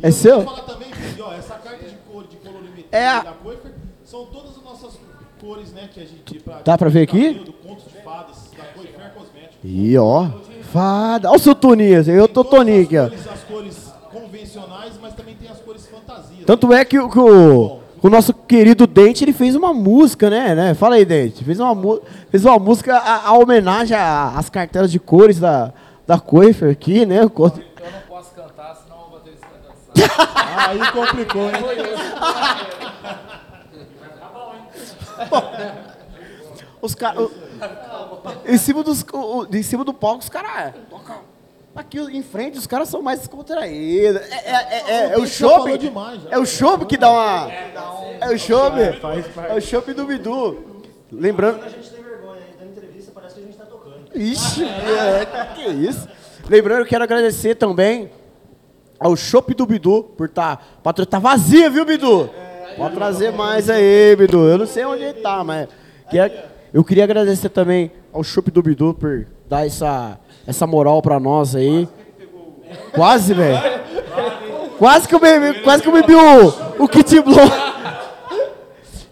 [0.00, 0.36] E É eu seu?
[0.40, 0.88] vou falar também,
[1.20, 3.70] ó, essa carta de cor de colorimetria É a- da Coifer
[4.04, 4.98] são todas as nossas
[5.40, 7.26] cores, né, que a gente pra, Dá pra ver aqui?
[7.28, 9.58] cabelo, do conto de fadas da Coifer Cosméticos.
[9.62, 10.26] E ó,
[10.72, 11.28] fada.
[11.28, 13.08] Olha o seu Toninho, eu tô Toninho aqui, ó.
[13.08, 16.44] cores, as cores convencionais, mas também tem as cores fantasias.
[16.46, 20.28] Tanto é que, o- que o, que o nosso querido Dente, ele fez uma música,
[20.30, 20.54] né?
[20.54, 20.74] né?
[20.74, 21.44] Fala aí, Dente.
[21.44, 21.74] Fez uma,
[22.30, 25.72] fez uma música a, a homenagem a- às cartelas de cores da,
[26.06, 27.24] da Coifer aqui, né?
[27.24, 27.52] O co- Eu
[27.90, 29.60] não posso cantar, senão o baterista vai
[30.06, 30.68] dançar.
[30.70, 31.52] Aí complicou, hein?
[36.80, 37.28] Os caras.
[38.46, 40.74] Em cima, dos, o- o- em cima do palco, os caras.
[40.90, 41.16] tocam
[41.76, 44.20] Aqui em frente, os caras são mais descontraídos.
[44.22, 45.26] É, é, é, é, é o
[46.18, 46.30] já.
[46.30, 47.48] É o chopp que dá uma.
[48.20, 48.76] É o chopp.
[49.48, 50.82] É o chopp do Bidu.
[51.12, 51.62] Lembrando.
[51.64, 53.94] A gente tem vergonha, entrevista parece que a gente tá tocando.
[54.14, 56.08] Ixi, é, que isso.
[56.48, 58.10] Lembrando, quero agradecer também
[58.98, 60.56] ao Chopp do Bidu por estar.
[60.82, 62.28] Tá, tá vazia, viu, Bidu?
[62.76, 64.48] Pode trazer mais aí, Bidu.
[64.48, 65.68] Eu não sei onde ele tá, mas.
[66.10, 71.18] quer- eu queria agradecer também ao Chopp do Bidu por dar essa, essa moral pra
[71.18, 71.88] nós aí.
[72.92, 73.58] Quase, velho.
[74.78, 77.36] Quase que eu bebi, quase que eu bebi o, o Kit Blow.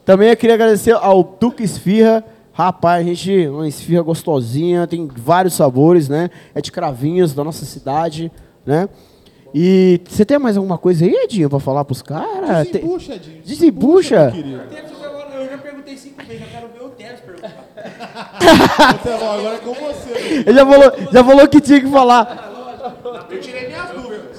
[0.04, 2.24] Também eu queria agradecer ao Duque Esfirra.
[2.52, 6.30] Rapaz, a gente, uma esfirra gostosinha, tem vários sabores, né?
[6.54, 8.30] É de cravinhos da nossa cidade,
[8.64, 8.88] né?
[9.52, 12.66] E você tem mais alguma coisa aí, Edinho, pra falar pros caras?
[12.68, 13.42] Desembucha, Edinho.
[13.44, 14.30] Desembucha?
[14.30, 14.60] querido.
[15.34, 17.64] Eu já perguntei cinco vezes, eu quero ver o Teres perguntar.
[19.34, 20.44] Agora é com você.
[20.46, 22.52] Ele já falou, já falou que tinha que falar.
[23.30, 24.36] Eu tirei minhas dúvidas.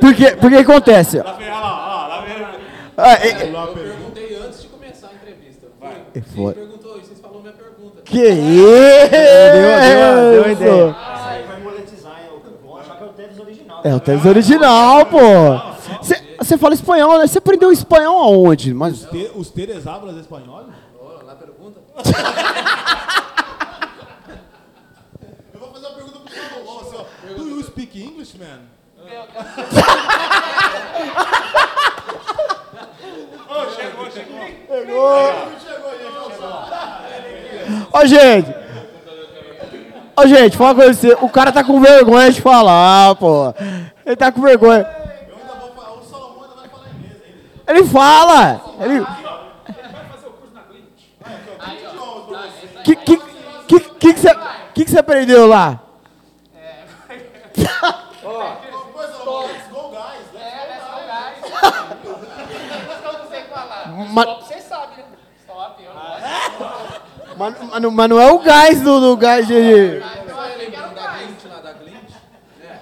[0.00, 1.18] Porque, porque acontece.
[1.18, 2.46] Lá vem, olha lá, ó, lá vem.
[2.96, 5.66] Ah, é- Eu perguntei antes de começar a entrevista.
[5.78, 6.02] Vai.
[6.14, 8.02] Vocês perguntou isso, vocês falaram minha pergunta.
[8.04, 9.10] que isso?
[10.32, 10.88] deu uma ideia.
[10.88, 12.40] Isso aí vai monetizar, hein?
[12.64, 13.38] Vão achar que é o Tevez
[13.84, 15.18] É o tênis original, pô.
[16.38, 17.26] Você fala espanhol, né?
[17.26, 18.72] Você aprendeu espanhol aonde?
[18.72, 19.02] Mas...
[19.04, 20.64] Os, te, os teres hablas espanhol?
[21.00, 21.80] Oh, na pergunta.
[25.54, 27.04] Eu vou fazer uma pergunta pro Salomão, assim, ó.
[27.34, 28.60] Do you speak English, man?
[33.48, 34.40] oh, chegou, chegou.
[34.68, 35.32] Chegou.
[37.92, 38.54] Ó, gente.
[40.16, 41.16] Ó, gente, fala com você.
[41.20, 43.54] O cara tá com vergonha de falar, pô.
[44.04, 44.86] Ele tá com vergonha.
[47.66, 48.60] Ele fala.
[48.80, 49.04] Ele...
[52.86, 53.16] Que que
[53.66, 54.34] que que que você
[54.74, 55.82] que que você aprendeu lá?
[64.12, 65.04] Mas, Você sabe, né?
[65.40, 69.52] Stop, eu não mas, mas, não- mas não é o gás do, do gás de.
[69.54, 70.00] Você
[70.58, 72.10] lembra da Glint lá, da Glint?
[72.60, 72.80] Né?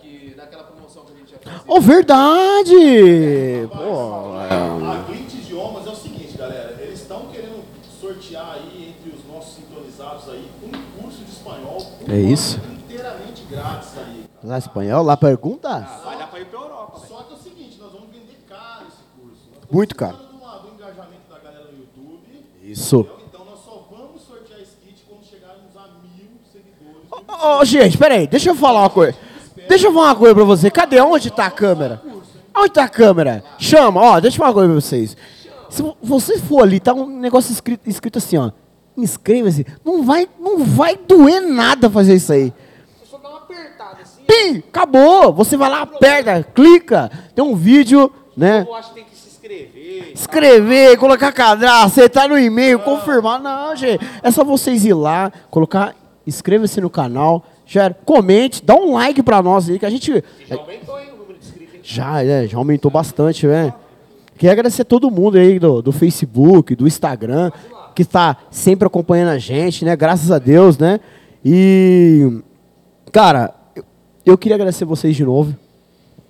[0.00, 1.60] Que naquela promoção que a gente ia fazer.
[1.66, 3.68] Oh, verdade!
[3.72, 4.96] Pô, é.
[4.98, 6.76] A Glint Idiomas é o seguinte, galera.
[6.78, 7.64] Eles estão querendo
[8.00, 11.78] sortear aí entre os nossos sintonizados aí um curso de espanhol.
[11.78, 12.60] um É isso.
[12.88, 14.24] Inteiramente grátis aí.
[14.44, 15.68] Lá espanhol, lá pergunta?
[16.04, 17.00] Vai dar pra ir pra Europa.
[17.08, 19.40] Só que é o seguinte, nós vamos vender caro esse curso.
[19.54, 20.16] Nós Muito caro.
[20.16, 20.22] do,
[20.68, 22.22] do engajamento da galera no YouTube.
[22.62, 23.00] Isso.
[23.00, 23.18] entendeu?
[23.28, 27.60] Então nós só vamos sortear esse kit quando chegarmos a mil seguidores.
[27.60, 29.16] Ô, gente, peraí, deixa eu falar uma coisa.
[29.68, 30.70] Deixa eu falar uma coisa pra você.
[30.70, 31.00] Cadê?
[31.00, 32.00] Onde tá a câmera?
[32.56, 33.42] Onde tá a câmera?
[33.58, 35.16] Chama, ó, deixa eu falar uma coisa pra vocês.
[35.68, 38.50] Se vo- você for ali, tá um negócio escrito, escrito assim, ó.
[38.96, 39.66] Inscreva-se.
[39.84, 42.52] Não vai, não vai doer nada fazer isso aí.
[43.04, 44.22] Só dá uma apertada assim.
[44.26, 45.32] Pim, acabou.
[45.34, 47.10] Você vai lá, aperta, clica.
[47.34, 48.64] Tem um vídeo, né?
[48.66, 50.12] Eu acho que tem que se inscrever.
[50.14, 53.40] escrever, colocar cadastro, acertar no e-mail, confirmar.
[53.40, 54.04] Não, gente.
[54.22, 55.94] É só vocês ir lá, colocar,
[56.26, 60.24] inscreva-se no canal, já, comente, dá um like pra nós aí, que a gente.
[60.46, 61.80] Já aumentou, o número de inscritos, hein?
[61.82, 63.74] Já, é, já aumentou bastante, né?
[64.38, 67.50] Queria agradecer a todo mundo aí do, do Facebook, do Instagram,
[67.96, 69.96] que está sempre acompanhando a gente, né?
[69.96, 71.00] Graças a Deus, né?
[71.42, 72.42] E,
[73.10, 73.54] cara,
[74.24, 75.56] eu, queria agradecer vocês de novo,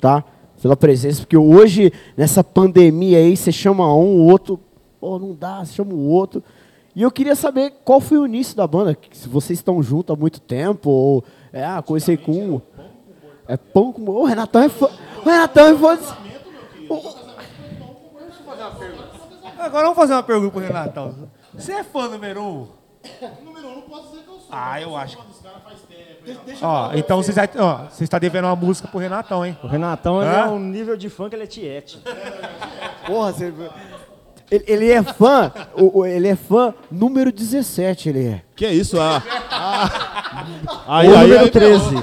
[0.00, 0.22] tá?
[0.62, 4.61] Pela presença, porque hoje, nessa pandemia aí, você chama um, o outro,
[5.00, 6.40] pô, não dá, você chama o outro.
[6.94, 10.18] E eu queria saber qual foi o início da banda, se vocês estão juntos há
[10.18, 12.61] muito tempo, ou, é, ah, comecei com...
[13.48, 14.02] É pão com...
[14.09, 14.88] O Renatão é fã...
[15.24, 15.98] O Renatão é fã...
[19.59, 21.36] Agora vamos fazer uma pergunta pro Renatão.
[21.57, 22.69] Você é fã número um?
[23.45, 24.49] Número um, não posso dizer que eu sou.
[24.51, 25.16] Ah, eu acho.
[26.61, 29.57] Ó, então você já- ó, você está devendo uma música pro Renatão, hein?
[29.62, 30.38] O Renatão ele Hã?
[30.40, 32.01] é um nível de fã que ele é tiete.
[33.07, 33.53] Porra, você...
[34.51, 38.42] Ele, ele é fã, o- o- ele é fã número 17, ele é.
[38.57, 39.01] Que isso?
[39.01, 40.99] Ah, ah.
[40.99, 41.51] Ou número ferrou.
[41.51, 41.95] 13.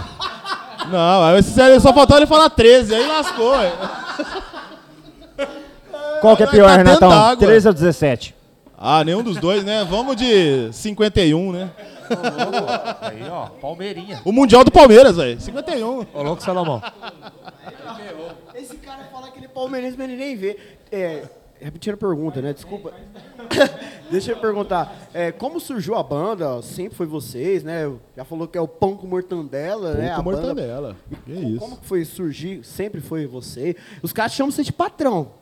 [0.90, 3.52] Não, aí esse- só faltou ele falar 13, aí lascou.
[3.52, 3.72] ué.
[6.22, 7.10] Qual que é Tá pior, dentro Renatão?
[7.10, 7.38] d'água.
[7.38, 8.36] 13 ou 17?
[8.86, 9.86] Ah, nenhum dos dois, né?
[9.86, 11.72] Vamos de 51, né?
[13.00, 14.22] Aí, ó, Palmeirinha.
[14.26, 15.40] O Mundial do Palmeiras, velho.
[15.40, 16.06] 51.
[16.14, 16.82] Ô, louco Salomão.
[18.54, 20.58] Esse cara fala que ele é palmeirense, mas ele nem vê.
[20.92, 21.24] É,
[21.62, 22.52] repetindo a pergunta, né?
[22.52, 22.92] Desculpa.
[24.12, 24.94] Deixa eu perguntar.
[25.14, 26.62] É, como surgiu a banda?
[26.62, 27.90] Sempre foi vocês, né?
[28.18, 30.10] Já falou que é o Pão com Mortandela, né?
[30.14, 30.38] com a banda.
[30.42, 30.98] mortandela.
[31.24, 31.60] Que isso.
[31.60, 32.66] Como que foi surgir?
[32.66, 33.78] Sempre foi você.
[34.02, 35.42] Os caras chamam você de patrão.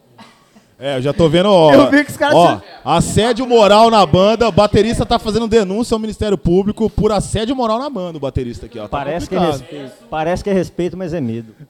[0.83, 1.71] É, eu já tô vendo, ó.
[1.71, 4.47] Eu vi que os caras Ó, são- assédio moral na banda.
[4.47, 8.65] O baterista tá fazendo denúncia ao Ministério Público por assédio moral na banda, o baterista
[8.65, 8.83] aqui, ó.
[8.87, 11.53] Tá Parece que, é respeito, parece que é respeito, mas é medo.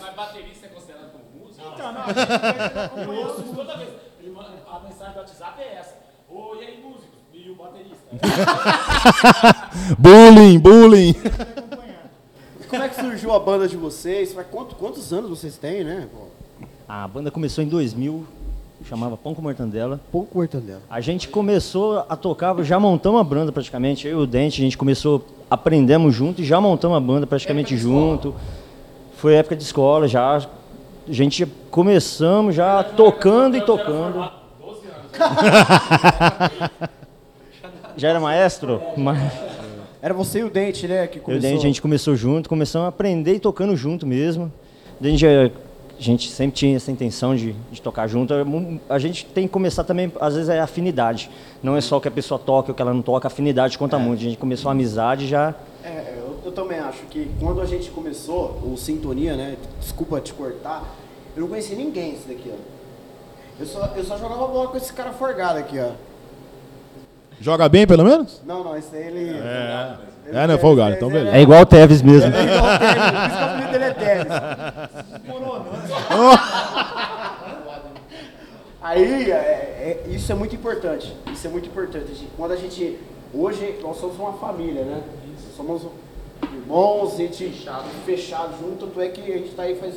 [0.00, 1.62] Mas baterista é considerado como músico?
[1.74, 3.02] Então, não.
[3.14, 3.90] Eu ouço toda vez.
[4.72, 5.94] A mensagem do WhatsApp é essa.
[6.30, 7.12] Oi, e aí, músico?
[7.34, 8.00] E o baterista?
[9.98, 11.14] bullying, bullying.
[12.70, 14.34] Como é que surgiu a banda de vocês?
[14.50, 16.06] Quanto- quantos anos vocês têm, né?
[16.88, 18.24] A banda começou em 2000,
[18.88, 20.00] chamava Pão com Mortandela.
[20.12, 20.80] Pão com Mortandela.
[20.88, 24.64] A gente começou a tocar, já montamos a banda praticamente, eu e o Dente, a
[24.64, 28.34] gente começou, aprendemos junto e já montamos a banda praticamente junto.
[29.16, 30.36] Foi época de escola já.
[30.36, 30.42] A
[31.08, 34.30] gente começamos já tocando e tocando.
[37.96, 38.80] Já era maestro?
[38.96, 39.20] Mas...
[40.02, 41.06] Era você e o Dente, né?
[41.06, 41.50] Que Eu e o começou.
[41.50, 44.50] Dente, a gente começou junto, começamos a aprender e tocando junto mesmo.
[45.00, 45.50] A gente, a
[45.98, 48.32] gente sempre tinha essa intenção de, de tocar junto.
[48.88, 51.30] A gente tem que começar também, às vezes, é afinidade.
[51.62, 53.76] Não é só o que a pessoa toca ou que ela não toca, a afinidade
[53.76, 54.20] conta muito.
[54.20, 55.54] A gente começou a amizade já.
[55.84, 59.56] É, eu, eu também acho que quando a gente começou, o Sintonia, né?
[59.80, 60.82] Desculpa te cortar,
[61.36, 62.56] eu não conhecia ninguém esse daqui, ó.
[63.60, 65.90] Eu só, eu só jogava bola com esse cara forgado aqui, ó.
[67.40, 68.40] Joga bem, pelo menos?
[68.46, 69.30] Não, não, esse aí ele.
[69.38, 69.96] É.
[70.32, 71.36] É, não é folgado, então beleza.
[71.36, 72.32] É igual o Tevez mesmo.
[72.32, 74.28] É igual o Tevez, por isso que o apelido dele é Tevez.
[78.82, 81.14] Aí, é, é- isso é muito importante.
[81.32, 82.28] Isso é muito importante.
[82.36, 82.98] Quando a gente.
[83.32, 85.02] Hoje, nós somos uma família, né?
[85.56, 85.82] Somos
[86.52, 87.68] irmãos, a gente
[88.06, 89.94] fechado junto, tanto é que a gente tá aí faz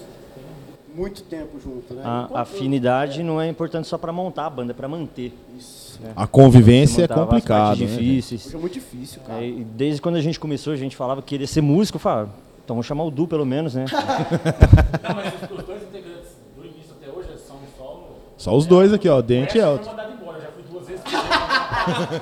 [0.94, 2.04] muito tempo junto, né?
[2.06, 5.34] A Enquanto- afinidade não é importante só para montar a banda, é para manter.
[5.58, 5.83] Isso.
[6.00, 6.12] Né?
[6.16, 8.54] A convivência é partes né, difíceis.
[8.54, 9.42] É muito difícil, cara.
[9.44, 12.00] É, e desde quando a gente começou, a gente falava que queria ser músico, eu
[12.00, 12.30] falava,
[12.64, 13.86] então vamos chamar o Du pelo menos, né?
[13.92, 18.10] Não, mas os, dois integrantes do início até hoje são só.
[18.38, 19.90] Só os dois aqui, ó, Dente e Elton.
[19.90, 21.04] mandado embora, já fui duas vezes.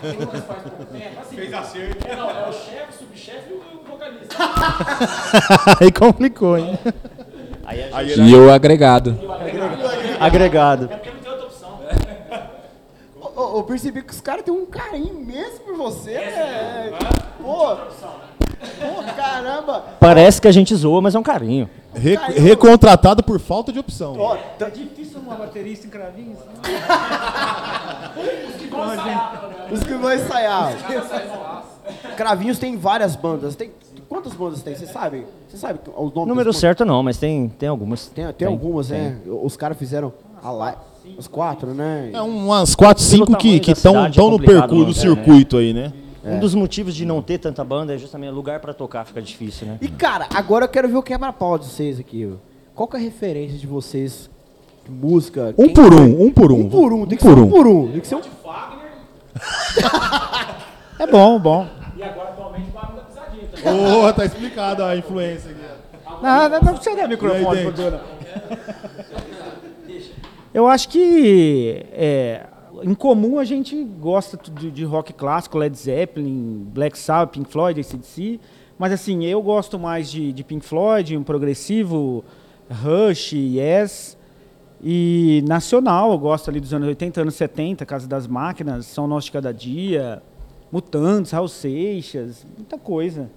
[0.01, 1.19] Tem mais faz pouco tempo.
[1.21, 2.07] Assim, Fez acerto.
[2.07, 4.36] É, não, é o chefe, o subchefe e o o vocalista.
[5.79, 6.77] Aí complicou, hein?
[7.63, 9.19] Aí a Aí gente- era- E o agregado.
[10.19, 10.86] Agregado.
[10.86, 11.79] É porque não tem outra opção.
[13.54, 16.92] Eu percebi que os caras têm um carinho imenso por você, né?
[17.42, 19.84] Pô, pô, caramba.
[20.00, 21.70] Parece que a gente zoa, mas é um carinho.
[21.94, 24.16] Re- recontratado por falta de opção.
[24.18, 26.38] Ó, É difícil uma baterista em cravinhos.
[29.72, 30.74] Os que vão ensaiar.
[32.16, 33.56] Cravinhos tem várias bandas.
[33.56, 33.72] Tem
[34.08, 34.76] quantas bandas tem?
[34.76, 35.26] Você sabe?
[35.50, 36.28] Você sabe os nomes?
[36.28, 38.08] Número certo não, mas tem, tem algumas.
[38.08, 39.18] Tem, tem, algumas, né?
[39.26, 40.77] Os caras fizeram a live.
[41.17, 42.12] Os quatro, né?
[42.13, 44.93] É umas 4, Pelo 5 que estão cidade é no percurso do né?
[44.93, 45.91] circuito aí, né?
[46.23, 49.65] Um dos motivos de não ter tanta banda é justamente lugar pra tocar fica difícil,
[49.65, 49.77] né?
[49.82, 52.30] E cara, agora eu quero ver o quebra-pau de vocês aqui.
[52.32, 52.36] ó.
[52.75, 54.30] Qual que é a referência de vocês?
[54.86, 55.54] de música?
[55.58, 56.01] Um por foi?
[56.01, 56.60] um, um por um.
[56.62, 57.49] Um por um, tem que Um por ser um um.
[57.49, 57.91] por um.
[57.91, 58.21] Tem que ser um.
[60.99, 61.67] É bom, bom.
[61.97, 64.13] E agora, atualmente, o barulho da pisadinha também.
[64.13, 65.62] Tá explicado a influência aqui.
[66.21, 67.71] Não, não, não precisa dar microfone pro Dente?
[67.71, 68.01] Dona.
[70.54, 72.46] Eu acho que é,
[72.84, 77.80] em comum a gente gosta de, de rock clássico, Led Zeppelin, Black Sabbath, Pink Floyd,
[77.80, 78.40] ACDC.
[78.78, 82.24] Mas assim, eu gosto mais de, de Pink Floyd, um progressivo,
[82.70, 84.18] Rush, Yes.
[84.84, 89.26] E nacional, eu gosto ali dos anos 80, anos 70, Casa das Máquinas, São Nós
[89.26, 90.24] de Cada Dia,
[90.72, 93.30] Mutantes, Raul Seixas, muita coisa.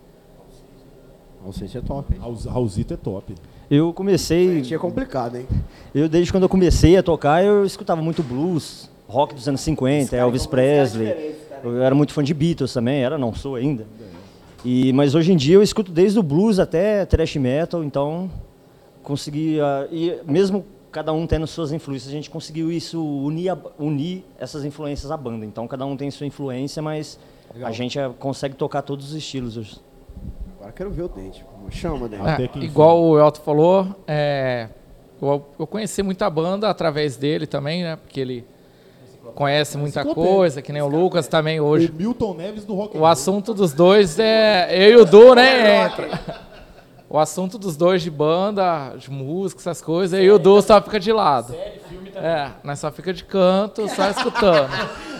[1.45, 2.17] Não sei se é top.
[2.17, 3.35] Raul- Raulzito é top.
[3.75, 4.61] Eu comecei.
[4.63, 5.47] Tinha complicado, hein?
[5.95, 10.15] Eu, desde quando eu comecei a tocar, eu escutava muito blues, rock dos anos 50,
[10.17, 11.35] Elvis Presley.
[11.63, 13.87] Eu era muito fã de Beatles também, era, não sou ainda.
[14.65, 18.31] E, mas hoje em dia eu escuto desde o blues até thrash metal, então
[19.03, 19.61] consegui.
[19.61, 24.25] ah, e mesmo cada um tendo suas influências, a gente conseguiu isso, unir, a- unir
[24.39, 25.45] essas influências à banda.
[25.45, 27.19] Então cada um tem sua influência, mas
[27.63, 29.79] a gente ah, consegue tocar todos os estilos hoje.
[30.65, 31.45] Agora eu quero ver o dente.
[31.71, 32.59] Chama, dente.
[32.59, 34.69] É, igual o Elton falou, é,
[35.21, 37.97] eu, eu conheci muita banda através dele também, né?
[37.97, 38.47] Porque ele
[39.35, 41.89] conhece muita coisa, que nem o Lucas também hoje.
[41.89, 44.69] O Milton Neves do Rock and O assunto dos dois é.
[44.71, 45.85] Eu e o Du, né?
[45.85, 46.09] Entra.
[47.11, 50.81] O assunto dos dois de banda, de música, essas coisas, eu e o Du só
[50.81, 51.55] fica de lado.
[52.15, 54.71] É, nós só fica de canto, só escutando.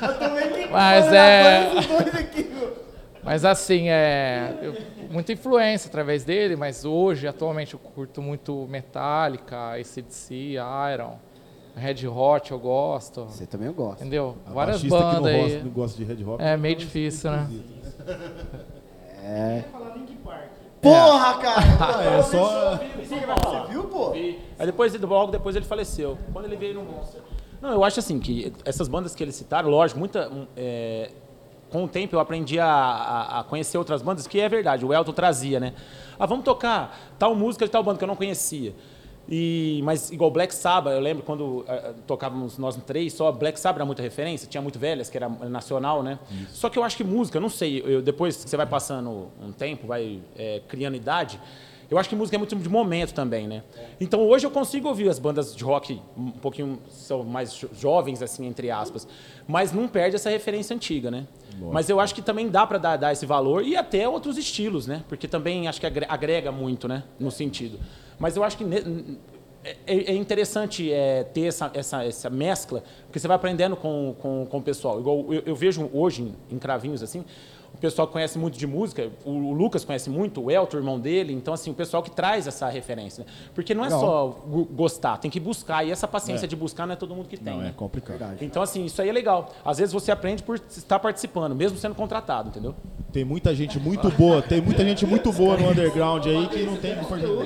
[0.73, 1.71] Mas é.
[3.23, 4.55] Mas assim, é.
[4.63, 10.57] eu- muita influência através dele, mas hoje, atualmente, eu curto muito Metallica, ACDC,
[10.93, 11.15] Iron,
[11.77, 13.25] Red Hot, eu gosto.
[13.25, 14.01] Você também eu gosto.
[14.01, 14.37] Entendeu?
[14.47, 15.63] A Várias baixista que não bandas gosta- aí.
[15.65, 16.43] não gosta de Red Hot.
[16.43, 17.49] É meio difícil, né?
[19.23, 19.65] É.
[20.83, 21.63] Porra, cara!
[21.81, 22.77] Ah, é só.
[22.77, 24.11] Você viu, pô?
[24.13, 26.19] Aí depois, logo depois ele faleceu.
[26.33, 27.23] Quando ele veio no Monster.
[27.63, 30.31] Não, eu acho assim que essas bandas que eles citaram, lógico, muita.
[30.57, 31.11] é,
[31.75, 34.95] com o tempo eu aprendi a, a- a conhecer outras bandas, que é verdade, o
[34.95, 35.73] Elton trazia, né?
[36.17, 38.73] Ah, vamos tocar tal música de tal banda que eu não conhecia.
[39.29, 43.79] E, mas igual Black Sabbath, eu lembro quando ah, tocávamos nós três, só Black Sabbath
[43.79, 46.21] era muita referência, tinha muito velhas, que era nacional, né?
[46.51, 49.51] Só que eu acho que música, não sei, eu, depois que você vai passando um
[49.51, 51.41] tempo, vai é, criando idade,
[51.91, 53.65] eu acho que música é muito de momento também, né?
[54.01, 58.23] Então hoje eu consigo ouvir as bandas de rock um pouquinho são mais jo- jovens
[58.23, 59.09] assim entre aspas,
[59.49, 61.27] mas não perde essa referência antiga, né?
[61.73, 64.87] Mas eu acho que também dá para dar, dar esse valor e até outros estilos,
[64.87, 65.03] né?
[65.09, 67.03] Porque também acho que agre- agrega muito, né?
[67.19, 67.79] No sentido.
[68.19, 69.19] Mas eu acho que ne-
[69.87, 74.47] é, é interessante é, ter essa, essa, essa mescla, porque você vai aprendendo com, com,
[74.47, 75.01] com o pessoal.
[75.01, 77.25] Igual eu, eu vejo hoje em, em Cravinhos, assim,
[77.75, 80.81] o pessoal que conhece muito de música, o, o Lucas conhece muito, o Elton, o
[80.81, 83.25] irmão dele, então, assim, o pessoal que traz essa referência.
[83.25, 83.31] né?
[83.55, 84.01] Porque não é Legal.
[84.01, 86.49] só go- gostar, tem que buscar, e essa paciência É.
[86.49, 87.53] de buscar não é todo mundo que tem.
[87.55, 87.69] Não, né?
[87.71, 88.37] é complicado.
[88.41, 89.53] Então, assim, isso aí é legal.
[89.65, 92.75] Às vezes você aprende por estar participando, mesmo sendo contratado, entendeu?
[93.13, 96.77] Tem muita gente muito boa, tem muita gente muito boa no underground aí que não
[96.77, 96.97] tem.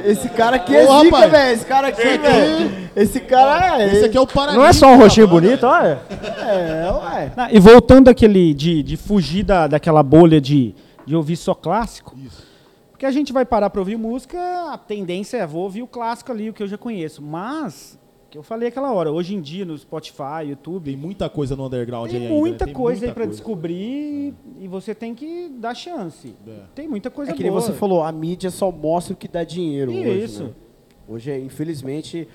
[0.05, 1.53] Esse cara aqui é Ô, zica, velho.
[1.55, 2.91] Esse cara aqui, velho.
[2.97, 3.93] Esse cara é.
[3.93, 4.57] Esse aqui é o Paraná.
[4.59, 6.01] Não é só um rostinho bonito, olha.
[6.11, 7.33] É, ué.
[7.53, 10.75] E voltando aquele de, de fugir da, daquela bolha de,
[11.07, 12.17] de ouvir só clássico.
[12.91, 14.39] Porque a gente vai parar para ouvir música,
[14.73, 17.23] a tendência é vou ouvir o clássico ali, o que eu já conheço.
[17.23, 17.97] Mas,
[18.29, 21.67] que eu falei aquela hora, hoje em dia no Spotify, YouTube, Tem muita coisa no
[21.67, 22.41] underground tem aí ainda, né?
[22.41, 23.39] muita Tem coisa aí muita para coisa.
[23.39, 26.35] descobrir e você tem que dar chance.
[26.47, 26.61] É.
[26.75, 27.63] Tem muita coisa É que nem boa.
[27.63, 30.25] você falou, a mídia só mostra o que dá dinheiro hoje.
[30.25, 30.43] Isso.
[30.45, 30.51] né?
[31.07, 32.27] Hoje, é, infelizmente,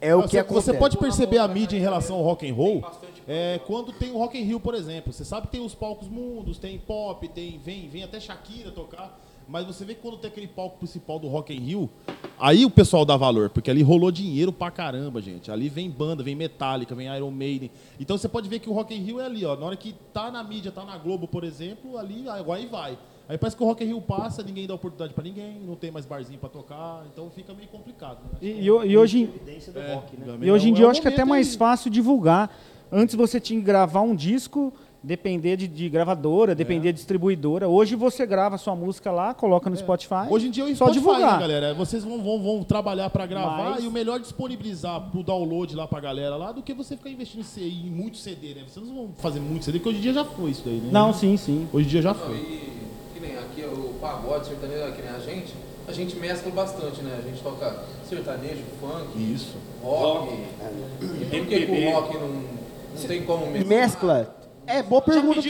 [0.00, 0.66] é o que você, acontece.
[0.66, 2.82] você pode perceber a mídia em relação ao rock and roll
[3.28, 5.12] é, quando tem o Rock in Rio, por exemplo.
[5.12, 9.20] Você sabe que tem os palcos mundos, tem pop, tem vem, vem até Shakira tocar.
[9.50, 11.90] Mas você vê que quando tem aquele palco principal do Rock in Rio,
[12.38, 15.50] aí o pessoal dá valor, porque ali rolou dinheiro pra caramba, gente.
[15.50, 17.70] Ali vem banda, vem Metallica, vem Iron Maiden.
[17.98, 19.56] Então você pode ver que o Rock in Rio é ali, ó.
[19.56, 22.98] Na hora que tá na mídia, tá na Globo, por exemplo, ali aí vai.
[23.26, 25.90] Aí parece que o Rock in Rio passa, ninguém dá oportunidade pra ninguém, não tem
[25.90, 28.18] mais barzinho pra tocar, então fica meio complicado.
[28.32, 28.38] Né?
[28.42, 30.38] E, e e hoje, Evidência do rock, né?
[30.42, 31.56] e hoje em É dia eu um acho que é até mais aí.
[31.56, 32.54] fácil divulgar.
[32.90, 34.72] Antes você tinha que gravar um disco,
[35.02, 37.68] depender de, de gravadora, depender de distribuidora.
[37.68, 40.26] Hoje você grava sua música lá, coloca no Spotify.
[40.30, 41.34] Hoje em dia é o só Spotify, divulgar.
[41.34, 41.74] né, galera?
[41.74, 45.74] Vocês vão, vão, vão trabalhar pra gravar Mas- e o melhor é disponibilizar pro download
[45.76, 48.62] lá pra galera lá do que você ficar investindo em, em muito CD, né?
[48.66, 50.88] Vocês não vão fazer muito CD, porque hoje em dia já foi isso daí, né?
[50.90, 51.68] Não, sim, sim.
[51.72, 52.36] Hoje em dia já Não, foi.
[52.36, 52.72] e
[53.14, 55.54] que nem aqui o pagode sertanejo, que nem a gente,
[55.86, 57.20] a gente mescla bastante, né?
[57.22, 59.56] A gente toca sertanejo, funk, Isso.
[59.82, 60.32] rock.
[60.32, 62.57] E por que, que o rock não,
[63.00, 63.68] não tem como mesclar?
[63.68, 64.36] Mescla.
[64.66, 65.38] É, boa pergunta.
[65.38, 65.48] É vi.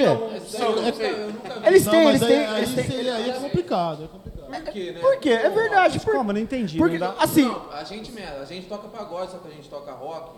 [1.66, 2.46] Eles têm, eles aí- têm.
[2.46, 2.84] aí Eles têm.
[2.84, 4.46] seria- aí é complicado, é complicado.
[4.49, 5.01] Por quê, né?
[5.01, 5.30] Por quê?
[5.30, 6.01] É verdade.
[6.01, 6.12] Por...
[6.12, 6.78] Calma, não entendi.
[6.78, 9.51] Porque, não dá- assim, Não, a gente mescla, a gente toca pagode, só que a
[9.51, 10.30] gente toca rock,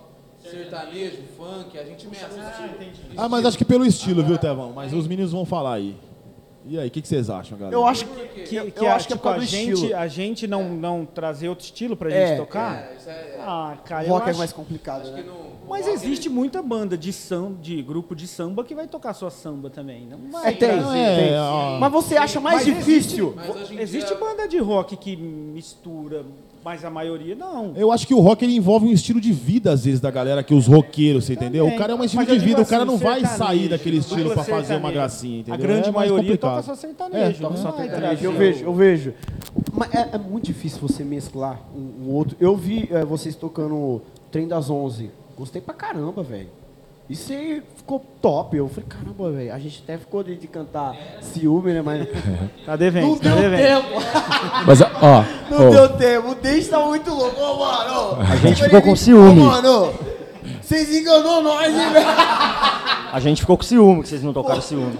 [0.42, 2.28] sertanejo, funk, a gente mescla.
[3.16, 4.72] Ah, mas acho que pelo estilo, viu, Tevão?
[4.74, 5.94] Mas os meninos vão falar aí.
[6.66, 7.74] E aí, o que, que vocês acham, galera?
[7.74, 9.72] eu acho que, eu, que eu a, acho que é por causa a do gente,
[9.72, 9.96] estilo.
[9.96, 12.90] a gente não, não trazer outro estilo pra É, gente tocar.
[12.92, 15.22] É, isso é, Ah, cara, O rock é acho- mais complicado, acho né?
[15.22, 18.62] que no, no Mas rock existe ele- muita banda de samba, de grupo de samba
[18.62, 20.06] que vai tocar sua samba também.
[20.06, 20.68] Não vai É, tem.
[20.68, 21.80] É, tem.
[21.80, 23.32] Mas você acha mais Mas difícil?
[23.34, 26.24] Mas Existe dia, banda de rock que mistura,
[26.64, 27.72] mas a maioria não.
[27.74, 30.42] Eu acho que o rock ele envolve um estilo de vida, às vezes, da galera,
[30.42, 31.66] que os roqueiros, você entendeu?
[31.66, 33.68] O cara é um estilo Mas de vida, digo o cara assim, não vai sair
[33.68, 35.54] daquele estilo pra fazer uma gracinha, entendeu?
[35.54, 37.24] A grande É maioria toca só sertanejo.
[37.24, 38.24] É, toca só sertanejo.
[38.24, 39.14] Eu vejo, eu vejo.
[39.72, 42.36] Mas é, é muito difícil você mesclar um, um outro.
[42.40, 45.10] Eu vi é, vocês tocando o Trem das 11.
[45.36, 46.48] Gostei pra caramba, velho.
[47.08, 48.56] Isso aí ficou top.
[48.56, 49.52] Eu falei, caramba, velho.
[49.52, 51.82] A gente até ficou de, de cantar ciúme, né?
[51.82, 52.06] Mas
[52.64, 53.82] Tá devendo, não tá deu devendo.
[53.82, 54.00] tempo.
[54.64, 56.30] Mas, ó, Não ó, deu tempo.
[56.30, 57.40] O Dente tá muito louco.
[57.40, 58.18] Ô, mano.
[58.20, 59.40] A gente ficou com ciúme.
[59.40, 59.92] Ô, mano.
[60.62, 62.06] Vocês enganou nós, hein, velho?
[63.12, 64.96] A gente ficou com ciúme, que vocês não tocaram ciúme.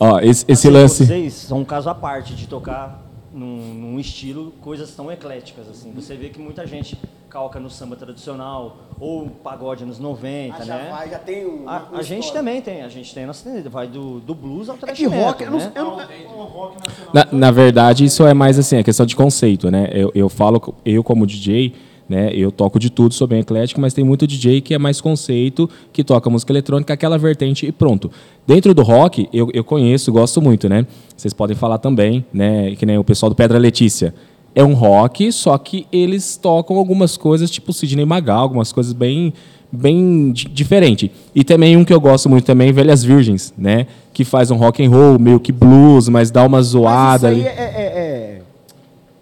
[0.00, 1.06] ó, esse, esse lance.
[1.06, 3.03] Vocês são um caso à parte de tocar
[3.34, 5.92] num, num estilo, coisas tão ecléticas, assim.
[5.92, 6.96] Você vê que muita gente
[7.28, 10.88] calca no samba tradicional, ou pagode anos 90, Ah, já né?
[10.88, 11.68] vai, já tem um.
[11.68, 14.68] A, a gente também tem, a gente tem a nossa tendência, vai do, do blues
[14.68, 15.58] ao É thrash que rock, metal, eu não,
[15.96, 16.08] né?
[16.14, 16.72] eu não,
[17.12, 19.88] Na, na verdade, isso é mais assim, a questão de conceito, né?
[19.92, 21.74] Eu, eu falo, eu como DJ,
[22.08, 22.30] né?
[22.34, 25.68] Eu toco de tudo, sou bem eclético, mas tem muito DJ que é mais conceito,
[25.92, 28.10] que toca música eletrônica, aquela vertente e pronto.
[28.46, 30.86] Dentro do rock, eu, eu conheço, gosto muito, né?
[31.16, 32.74] Vocês podem falar também, né?
[32.76, 34.14] Que nem o pessoal do Pedra Letícia.
[34.54, 39.32] É um rock, só que eles tocam algumas coisas, tipo Sidney Magal, algumas coisas bem
[39.76, 41.10] bem di- diferente.
[41.34, 43.88] E também um que eu gosto muito também, Velhas Virgens, né?
[44.12, 47.40] Que faz um rock and roll, meio que blues, mas dá uma Mas zoada isso
[47.48, 48.42] aí é, é,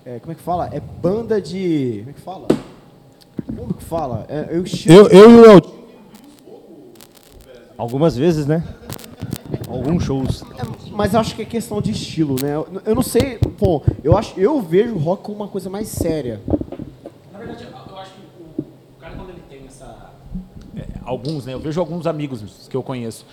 [0.07, 0.69] é- é- Como é que fala?
[0.71, 2.01] É banda de.
[2.01, 2.47] Como é que fala?
[3.47, 4.27] Como que fala?
[4.29, 4.95] É, é estilo.
[4.95, 5.61] Eu, eu e o El...
[7.77, 8.63] Algumas vezes, né?
[9.69, 10.45] Alguns shows.
[10.93, 12.55] Mas eu acho que é questão de estilo, né?
[12.55, 13.39] Eu, eu não sei.
[13.39, 16.41] Pô, eu, acho, eu vejo o rock como uma coisa mais séria.
[17.33, 18.21] Na verdade, eu acho que
[18.61, 20.11] o cara, quando ele tem essa.
[20.77, 21.55] É, alguns, né?
[21.55, 23.25] Eu vejo alguns amigos que eu conheço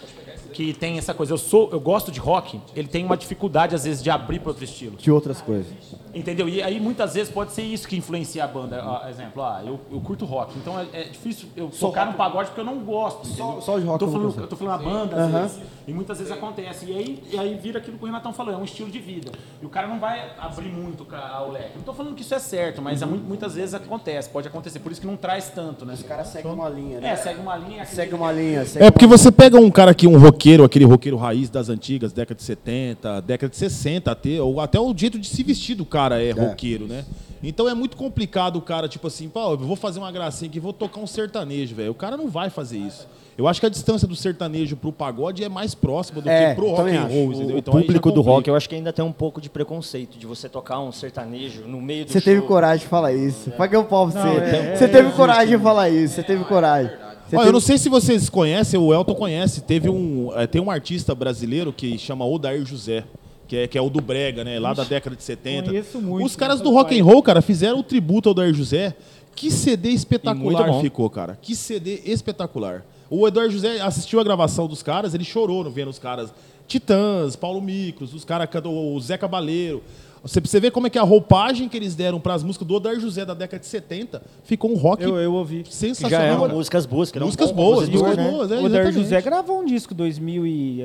[0.54, 1.34] que tem essa coisa.
[1.34, 2.60] Eu sou, eu gosto de rock.
[2.76, 4.98] Ele tem uma dificuldade às vezes de abrir para outro estilo.
[4.98, 5.72] De outras coisas.
[6.14, 6.50] Entendeu?
[6.50, 8.84] E aí muitas vezes pode ser isso que influencia a banda.
[8.84, 12.48] Ó, exemplo, ah, eu, eu curto rock, então é, é difícil eu tocar no pagode
[12.50, 13.28] porque eu não gosto.
[13.28, 13.62] entendeu?
[13.62, 15.42] só de rock eu tô eu não falando, eu tô falando a banda, às Aham.
[15.44, 16.86] vezes, e muitas vezes acontece.
[16.88, 19.32] E aí, e aí vira aquilo que o Renatão falou, é um estilo de vida.
[19.62, 21.78] E o cara não vai abrir muito o leque.
[21.78, 23.12] Não tô falando que isso é certo, mas é Uhum.
[23.12, 24.80] muito- muitas vezes acontece, pode acontecer.
[24.80, 25.94] Por isso que não traz tanto, né?
[25.94, 27.10] Os caras seguem uma linha, né?
[27.10, 27.86] É, segue uma linha.
[27.86, 28.66] Segue uma linha.
[28.66, 32.12] Segue É porque você pega um cara aqui, um roqueiro, aquele roqueiro raiz das antigas,
[32.14, 35.86] década de 70, década de 60 até, ou até o jeito de se vestir do
[35.86, 37.06] cara é, roqueiro, né?
[37.42, 40.60] Então é muito complicado o cara, tipo assim, pô, eu vou fazer uma gracinha aqui,
[40.60, 41.92] vou tocar um sertanejo, velho.
[41.92, 43.08] O cara não vai fazer isso.
[43.38, 46.56] Eu acho que a distância do sertanejo pro pagode é mais próxima do É, que
[46.56, 47.56] pro rock and roll, O- entendeu?
[47.56, 50.28] O Então público do rock, eu acho que ainda tem um pouco de preconceito de
[50.28, 52.34] você tocar um sertanejo no meio do Você show.
[52.34, 53.50] teve coragem de falar isso.
[53.52, 54.40] Paguei um pau pra Não, você.
[54.42, 56.16] é- você é- teve é coragem de falar isso.
[56.16, 56.92] Você teve coragem.
[57.30, 59.62] Teve- Eu não sei se vocês conhecem, o Elton conhece.
[59.62, 63.04] Teve um, eh, tem um artista brasileiro que chama Odair José.
[63.48, 64.60] Que é, que é o do Brega, né?
[64.60, 65.70] Lá da década de 70.
[65.70, 68.54] conheço muito, Os caras né, do rock and roll, cara, fizeram o tributo ao Odair
[68.54, 68.96] José.
[69.36, 71.38] Que CD espetacular ficou, cara.
[71.42, 72.86] Que CD espetacular.
[73.10, 76.32] O Eduardo José assistiu a gravação dos caras, ele chorou no vendo os caras.
[76.68, 79.82] Titãs, Paulo Micros, os caras, o Zé Cabaleiro.
[80.22, 82.74] Você, você vê como é que a roupagem que eles deram para as músicas do
[82.76, 85.64] Odair José da década de 70 ficou um rock Eu, eu ouvi.
[85.70, 86.10] Sensacional.
[86.10, 88.30] já eram músicas boas, que eram Músicas bom boas, músicas né?
[88.32, 88.94] boas, é, o Odair exatamente.
[89.04, 90.82] José gravou um disco 2000 e...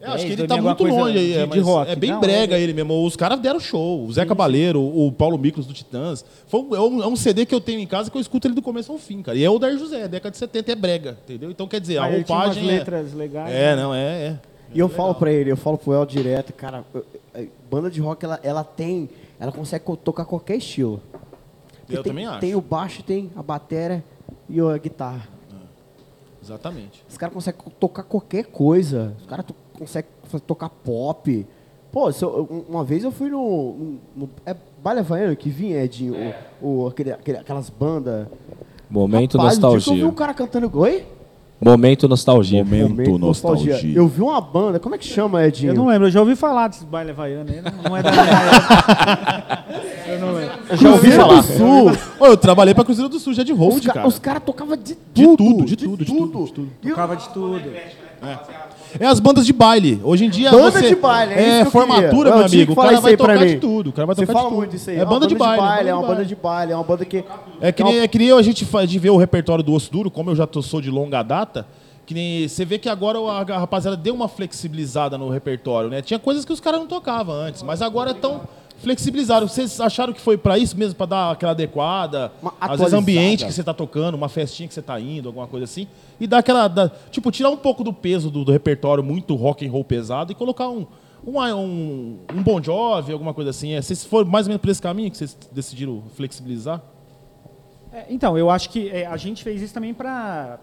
[0.00, 1.90] É, acho que ele 10, tá 2000, muito longe aí, de, é, de mas rock.
[1.90, 3.04] é bem Não, brega é- ele mesmo.
[3.04, 4.04] Os caras deram show.
[4.06, 6.24] O Zé Cabaleiro, o Paulo Micros do Titãs.
[6.46, 8.46] Foi um, é, um, é um CD que eu tenho em casa que eu escuto
[8.46, 9.36] ele do começo ao fim, cara.
[9.36, 11.50] E é o Dair José, década de 70 é brega, entendeu?
[11.50, 12.70] Então quer dizer, a Mas ele tinha umas roupagem.
[12.70, 13.52] é- letras legais.
[13.52, 13.82] É, né?
[13.82, 14.38] não, é, é.
[14.74, 16.84] E eu falo pra ele, eu falo pro El direto, cara,
[17.70, 19.08] banda de rock, ela, ela tem,
[19.40, 21.00] ela consegue co- tocar qualquer estilo.
[21.88, 22.40] Eu tem, também acho.
[22.40, 24.04] Tem o baixo, tem a bateria
[24.48, 25.26] e a guitarra.
[26.42, 27.04] Exatamente.
[27.08, 29.14] Os caras conseguem co- tocar qualquer coisa.
[29.20, 30.10] Os caras to conseguem
[30.46, 31.46] tocar pop.
[31.92, 33.72] Pô, se eu- um- uma vez eu fui no.
[33.74, 36.14] no- no- é Baile Havaiano que vinha, Edinho?
[36.62, 38.28] O, o- aquele, aquele- aquelas bandas.
[38.88, 40.04] Momento Rapaz, que Eu nostalgia.
[40.04, 40.70] vi um cara cantando.
[40.78, 41.04] Oi?
[41.60, 42.64] Momento nostalgia.
[42.64, 43.80] Momento nostalgia.
[43.94, 45.70] Eu vi uma banda, como é que chama, Edinho?
[45.72, 48.10] Eu não lembro, eu já ouvi falar desses baile havaiano aí, não- não é da
[48.12, 49.64] minha época.
[50.08, 50.54] Eu não lembro.
[50.70, 51.44] Eu já ouvi falar.
[52.18, 54.08] Ô, eu trabalhei pra Cruzeiro do Sul, já de Os, hold, ca- cara.
[54.08, 55.12] os caras tocavam de tudo.
[55.12, 56.70] De tudo, de tudo, de tudo, de tudo.
[56.82, 57.60] Tocava de tudo.
[58.22, 58.38] É
[59.06, 60.00] as bandas de baile.
[60.02, 60.50] Hoje em dia.
[60.50, 62.72] Banda você- de baile, é, É, formatura, meu amigo.
[62.72, 63.90] O cara vai tocar de tudo.
[63.90, 64.54] O cara vai tocar de tudo.
[64.54, 64.98] muito isso aí.
[64.98, 65.88] É banda de baile.
[65.88, 67.24] é uma de banda de baile, é uma banda que.
[67.60, 69.90] É que, nem, é que nem a gente faz de ver o repertório do Osso
[69.90, 71.66] Duro, como eu já tô, sou de longa data,
[72.06, 76.00] que nem você vê que agora a, rapaziada deu uma flexibilizada no repertório, né?
[76.00, 78.42] Tinha coisas que os caras não tocavam antes, mas agora estão
[78.78, 79.52] flexibilizados.
[79.52, 82.32] Vocês acharam que foi pra isso mesmo, pra dar aquela adequada?
[82.60, 85.64] Às vezes ambiente que você tá tocando, uma festinha que você tá indo, alguma coisa
[85.64, 85.86] assim,
[86.20, 89.66] e dar aquela, da- tipo, tirar um pouco do peso do, do repertório muito rock
[89.66, 90.86] and roll pesado e colocar um
[91.26, 93.72] um, um, um Bon Jovi, alguma coisa assim.
[93.72, 96.80] É, vocês foram mais ou menos por esse caminho que vocês decidiram flexibilizar?
[97.92, 100.58] É, então, eu acho que é, a gente fez isso também para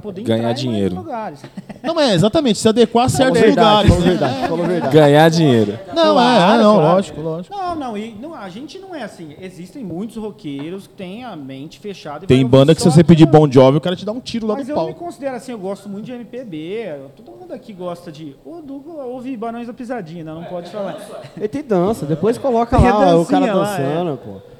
[0.00, 0.94] poder Ganhar entrar dinheiro.
[0.94, 1.42] lugares.
[1.82, 3.90] Não, é exatamente, se adequar a certos verdade, lugares.
[3.90, 4.10] falou né?
[4.10, 4.92] verdade, falou verdade.
[4.94, 5.78] Ganhar dinheiro.
[5.94, 6.94] Não, Claro, é, é, não, claro.
[6.94, 7.56] lógico, lógico.
[7.56, 9.34] Não, não, e não, a gente não é assim.
[9.40, 12.24] Existem muitos roqueiros que têm a mente fechada.
[12.24, 13.26] e Tem banda que se você pedir.
[13.26, 14.86] Bon Jovi, o cara te dá um tiro lá Mas do eu pau.
[14.86, 16.94] me considero assim, eu gosto muito de MPB.
[17.16, 18.34] Todo mundo aqui gosta de.
[18.44, 20.96] O Dugo ouve Barões da Pisadinha, não, não pode falar.
[21.36, 24.16] Ele tem dança, depois coloca lá o cara dançando, é.
[24.16, 24.57] pô.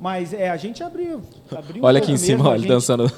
[0.00, 1.20] Mas é, a gente abriu.
[1.54, 3.10] abriu Olha aqui em cima, olha, gente- dançando.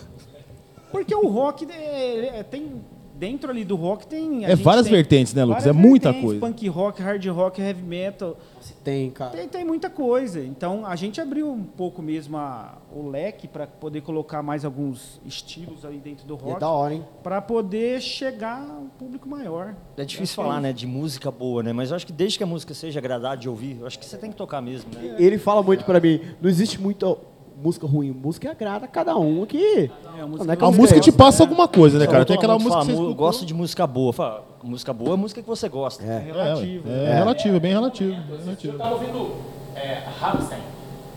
[0.91, 2.83] Porque o rock é, é, tem.
[3.14, 4.45] Dentro ali do rock tem.
[4.45, 5.64] a É gente várias tem vertentes, né, Lucas?
[5.64, 6.41] É muita coisa.
[6.41, 8.37] Punk rock, hard rock, heavy metal.
[8.84, 9.30] Tem, cara.
[9.30, 10.40] Tem, tem muita coisa.
[10.44, 15.20] Então a gente abriu um pouco mesmo a- o leque para poder colocar mais alguns
[15.24, 16.60] estilos aí dentro do E é rock.
[16.60, 17.04] da hora, hein?
[17.22, 19.74] Para poder chegar a um público maior.
[19.96, 21.72] É difícil que falar, é né, de música boa, né?
[21.72, 24.04] Mas eu acho que desde que a música seja agradável de ouvir, eu acho que
[24.06, 25.16] você tem que tocar mesmo, né?
[25.18, 27.16] Ele fala muito pra mim, não existe muita
[27.62, 29.90] música ruim, música agrada a cada um que...
[30.16, 31.10] É, a Não música é que A eu música gosto.
[31.10, 32.24] te passa alguma coisa, né, cara?
[32.24, 34.12] Tem aquela música que fala, você "Mu- Eu gosto de música boa.
[34.12, 36.02] Fala, música boa é música que você gosta.
[36.04, 36.18] É.
[36.18, 36.88] relativo.
[36.90, 38.10] É, é relativo, é bem relativo.
[38.22, 38.72] bem relativo.
[38.74, 39.30] Eu tava ouvindo
[39.74, 40.60] é, Rammstein.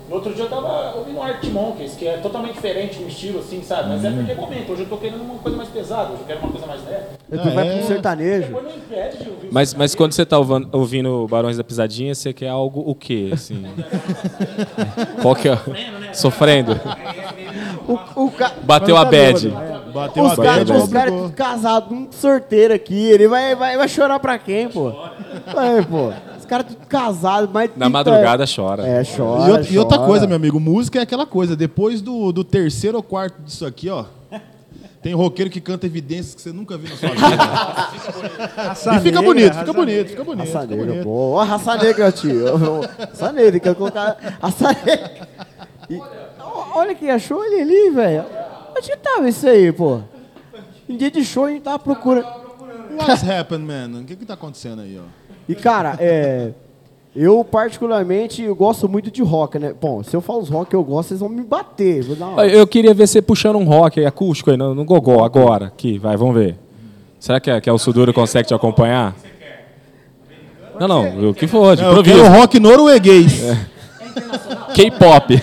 [0.08, 3.64] No outro dia eu tava ouvindo Art Monkeys, que é totalmente diferente o estilo, assim,
[3.64, 3.90] sabe?
[3.90, 4.72] Mas é porque é momento.
[4.72, 7.06] Hoje eu tô querendo uma coisa mais pesada, hoje eu quero uma coisa mais leve.
[7.56, 7.78] Vai É.
[7.78, 8.48] pro sertanejo.
[8.48, 9.50] Depois não impede de ouvir.
[9.52, 13.32] Mas, mas quando você tá ouvindo Barões da Pisadinha, você quer algo o quê?
[13.34, 13.66] Assim?
[15.24, 15.58] Qual que é?
[16.14, 16.80] Sofrendo.
[17.88, 18.54] O, o ca...
[18.64, 19.50] Bateu a bad.
[19.94, 23.88] Bateu Os a caras bad, os caras casados, um sorteiro aqui, ele vai, vai, vai
[23.88, 24.92] chorar pra quem, pô?
[25.54, 26.12] Vai, pô.
[26.46, 27.72] Os caras tudo casados, mas...
[27.76, 28.88] Na madrugada chora.
[28.88, 30.08] É, E, chora, outra- e outra chora.
[30.10, 31.56] coisa, meu amigo, música é aquela coisa.
[31.56, 34.06] Depois do, do terceiro ou quarto disso aqui, ó.
[35.02, 37.44] Tem roqueiro que canta evidências que você nunca viu na sua vida.
[38.58, 40.52] Raça e fica bonito, fica bonito, fica bonito.
[40.54, 41.32] Raça negra, pô.
[41.34, 42.46] Ó, raça negra, tio.
[42.98, 45.28] Raça negra, quer colocar raça negra.
[45.90, 46.02] E-
[46.74, 48.26] olha quem achou ele ali, velho.
[48.76, 50.00] Onde que tava isso aí, pô?
[50.90, 52.26] Em dia de show a gente tava procurando.
[52.98, 54.00] What's happened, man?
[54.02, 55.04] O que que tá acontecendo aí, ó?
[55.48, 56.50] E, cara, é.
[57.16, 59.74] Eu, particularmente, eu gosto muito de rock, né?
[59.80, 62.04] Bom, se eu falo os rock que eu gosto, vocês vão me bater.
[62.04, 62.42] Vou dar uma...
[62.42, 65.68] Olha, Eu queria ver você puxando um rock aí, acústico aí, no, no gogó, agora.
[65.68, 66.58] Aqui, vai, vamos ver.
[67.18, 69.16] Será que, a- que a o Suduro consegue te acompanhar?
[70.78, 72.22] Não, não, o que for, de Não, eu improviso.
[72.24, 73.42] quero rock norueguês.
[74.74, 75.42] K-pop.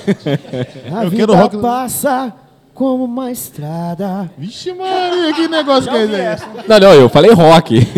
[0.94, 2.34] A Eu vida quero rock- passa
[2.74, 4.30] como uma estrada.
[4.36, 6.44] Vixe, Maria, que negócio que é esse?
[6.68, 7.78] Não, não, eu falei rock.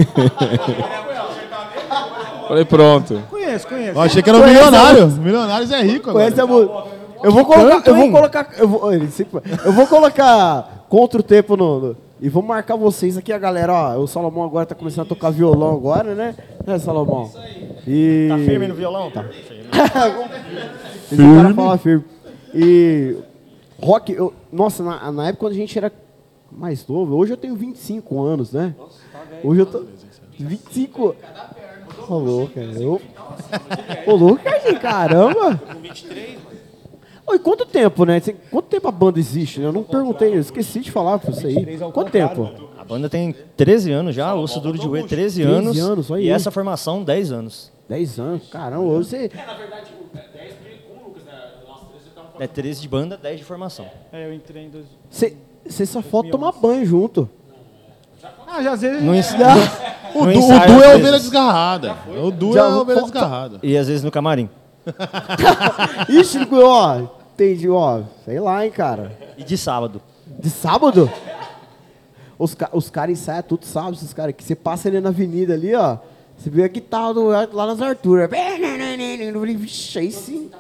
[2.55, 3.21] falei pronto.
[3.29, 3.99] Conheço, conheço.
[3.99, 5.07] Eu achei que era um Conhece milionário.
[5.09, 6.25] Milionários é rico agora.
[6.25, 6.85] Conhece a música?
[7.23, 11.23] Eu vou colocar, eu vou colocar, eu vou, ele sempre- eu vou colocar contra o
[11.23, 14.75] tempo no, no- e vou marcar vocês aqui, a galera, ó, o Salomão agora tá
[14.75, 16.35] começando a tocar violão agora, né?
[16.67, 17.31] Né, Salomão?
[17.87, 18.27] E...
[18.29, 19.11] Tá firme no violão?
[19.11, 19.25] Tá.
[21.11, 22.05] Esse cara fala firme.
[22.55, 23.17] E
[23.83, 25.91] rock, eu, nossa, na, na época quando a gente era
[26.53, 28.75] mais novo, hoje eu tenho 25 anos, né?
[29.43, 29.83] Hoje eu tô
[30.39, 31.17] 25.
[32.09, 32.67] Ô louco, cara.
[32.67, 33.01] Eu...
[34.07, 35.63] Ô louco, cara, caramba.
[37.27, 38.21] Oi, quanto tempo, né?
[38.51, 39.61] Quanto tempo a banda existe?
[39.61, 39.67] né?
[39.67, 41.79] Eu não perguntei, eu esqueci de falar pra você aí.
[41.93, 42.51] Quanto tempo?
[42.77, 45.79] A banda tem 13 anos já, Osso Duro de Roer, 13 13 anos.
[45.79, 46.29] anos, olha e aí.
[46.31, 47.73] essa formação, 10 anos.
[47.89, 49.31] 10 anos, caramba, hoje você.
[52.39, 53.87] É 13 de banda, 10 de formação.
[54.13, 54.85] É, eu entrei em dois...
[55.09, 55.37] Você
[55.67, 57.29] você só falta tomar banho junto.
[58.47, 59.03] Ah, já às vezes...
[59.03, 59.35] No ens-
[60.15, 61.97] O Du, o ensaio, Du às é a ovelha desgarrada.
[62.23, 63.59] O Du é a ovelha desgarrada.
[63.63, 64.49] E às vezes no camarim.
[66.09, 67.01] Ixi, ó,
[67.35, 69.19] entendi, ó, sei lá, hein, cara.
[69.37, 70.01] E de sábado.
[70.39, 71.11] De sábado?
[72.39, 74.35] Os, ca os caras ensaiam tudo sábado, esses caras.
[74.37, 75.99] Que você passa ali na avenida ali, ó.
[76.37, 78.29] Você vê a guitarra do, lá nas Arturas.
[79.59, 80.51] Vixe, aí sim.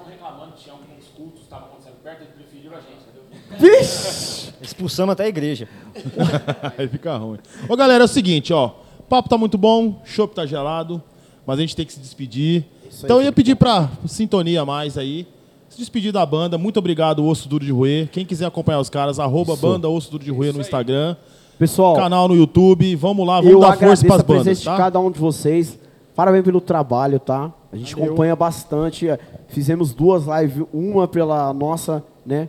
[3.58, 4.52] Vixe!
[4.60, 5.68] Expulsamos até a igreja.
[6.78, 7.38] Aí fica ruim.
[7.68, 8.70] Ô, galera, é o seguinte, ó.
[9.08, 11.02] Papo tá muito bom, o chopp tá gelado,
[11.46, 12.64] mas a gente tem que se despedir.
[13.02, 15.26] então eu ia pedir pra sintonia mais aí.
[15.68, 16.56] Se despedir da banda.
[16.56, 18.08] Muito obrigado, Osso Duro de Roer.
[18.08, 21.16] Quem quiser acompanhar os caras, arroba banda Osso Duro de Roer no Instagram.
[21.58, 22.94] Pessoal, Canal no YouTube.
[22.96, 24.76] Vamos lá, vamos eu dar força agradeço pras a presença bandas, de tá?
[24.76, 25.78] cada um de vocês.
[26.14, 27.52] Parabéns pelo trabalho, tá?
[27.72, 28.08] A gente Valeu.
[28.08, 29.06] acompanha bastante.
[29.48, 32.48] Fizemos duas lives, uma pela nossa, né?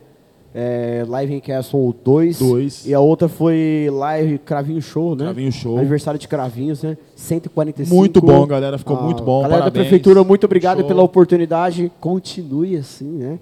[0.58, 2.38] É, live em Castle 2.
[2.38, 2.86] Dois.
[2.86, 5.24] E a outra foi live Cravinho Show, né?
[5.24, 5.76] Cravinho Show.
[5.76, 6.96] Aniversário de Cravinhos, né?
[7.14, 7.94] 145.
[7.94, 8.78] Muito bom, galera.
[8.78, 9.42] Ficou Ah, muito bom.
[9.42, 9.74] Galera Parabéns.
[9.74, 10.88] da prefeitura, muito obrigado Show.
[10.88, 11.92] pela oportunidade.
[12.00, 13.38] Continue assim, né?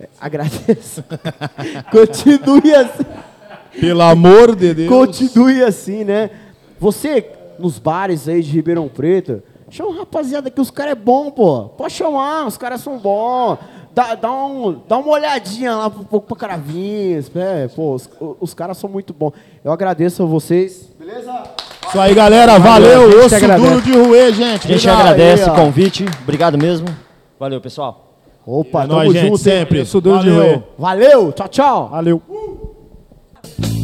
[0.00, 1.04] É, Agradeço.
[1.92, 3.04] Continue assim.
[3.78, 4.88] Pelo amor de Deus.
[4.88, 6.30] Continue assim, né?
[6.80, 7.26] Você,
[7.58, 11.64] nos bares aí de Ribeirão Preto, chama rapaziada que os caras é bom, pô.
[11.76, 13.58] Pode chamar, os caras são bons.
[13.94, 17.30] Dá, dá, um, dá uma olhadinha lá um pouco pra Cravinhos.
[17.36, 18.08] É, pô, os,
[18.40, 19.32] os caras são muito bons.
[19.62, 20.88] Eu agradeço a vocês.
[20.98, 21.42] Beleza?
[21.88, 22.58] Isso aí, galera.
[22.58, 23.26] Valeu, Valeu.
[23.26, 23.38] Osso.
[23.58, 24.66] Duro de Roer, gente.
[24.66, 25.00] A gente Obrigado.
[25.00, 26.06] agradece aí, o convite.
[26.22, 26.86] Obrigado mesmo.
[27.38, 28.08] Valeu, pessoal.
[28.46, 29.38] Opa, É tamo gente, junto.
[29.38, 29.80] sempre.
[29.82, 30.42] Osso Duro de Valeu.
[30.46, 30.62] Roer.
[30.78, 31.88] Valeu, tchau, tchau.
[31.90, 32.22] Valeu.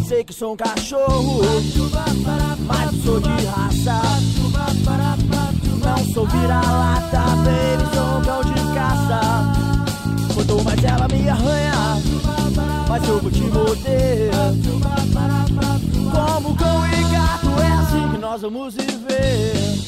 [0.06, 1.42] Sei que sou um cachorro,
[2.66, 4.00] mas sou de raça.
[5.84, 9.57] Não sou vira-lata, baby, sou cão de caça.
[10.38, 12.00] Quanto mais ela me arranha,
[12.88, 14.30] mais eu vou te morder.
[16.12, 19.87] Como cão e gato, é assim que nós vamos viver.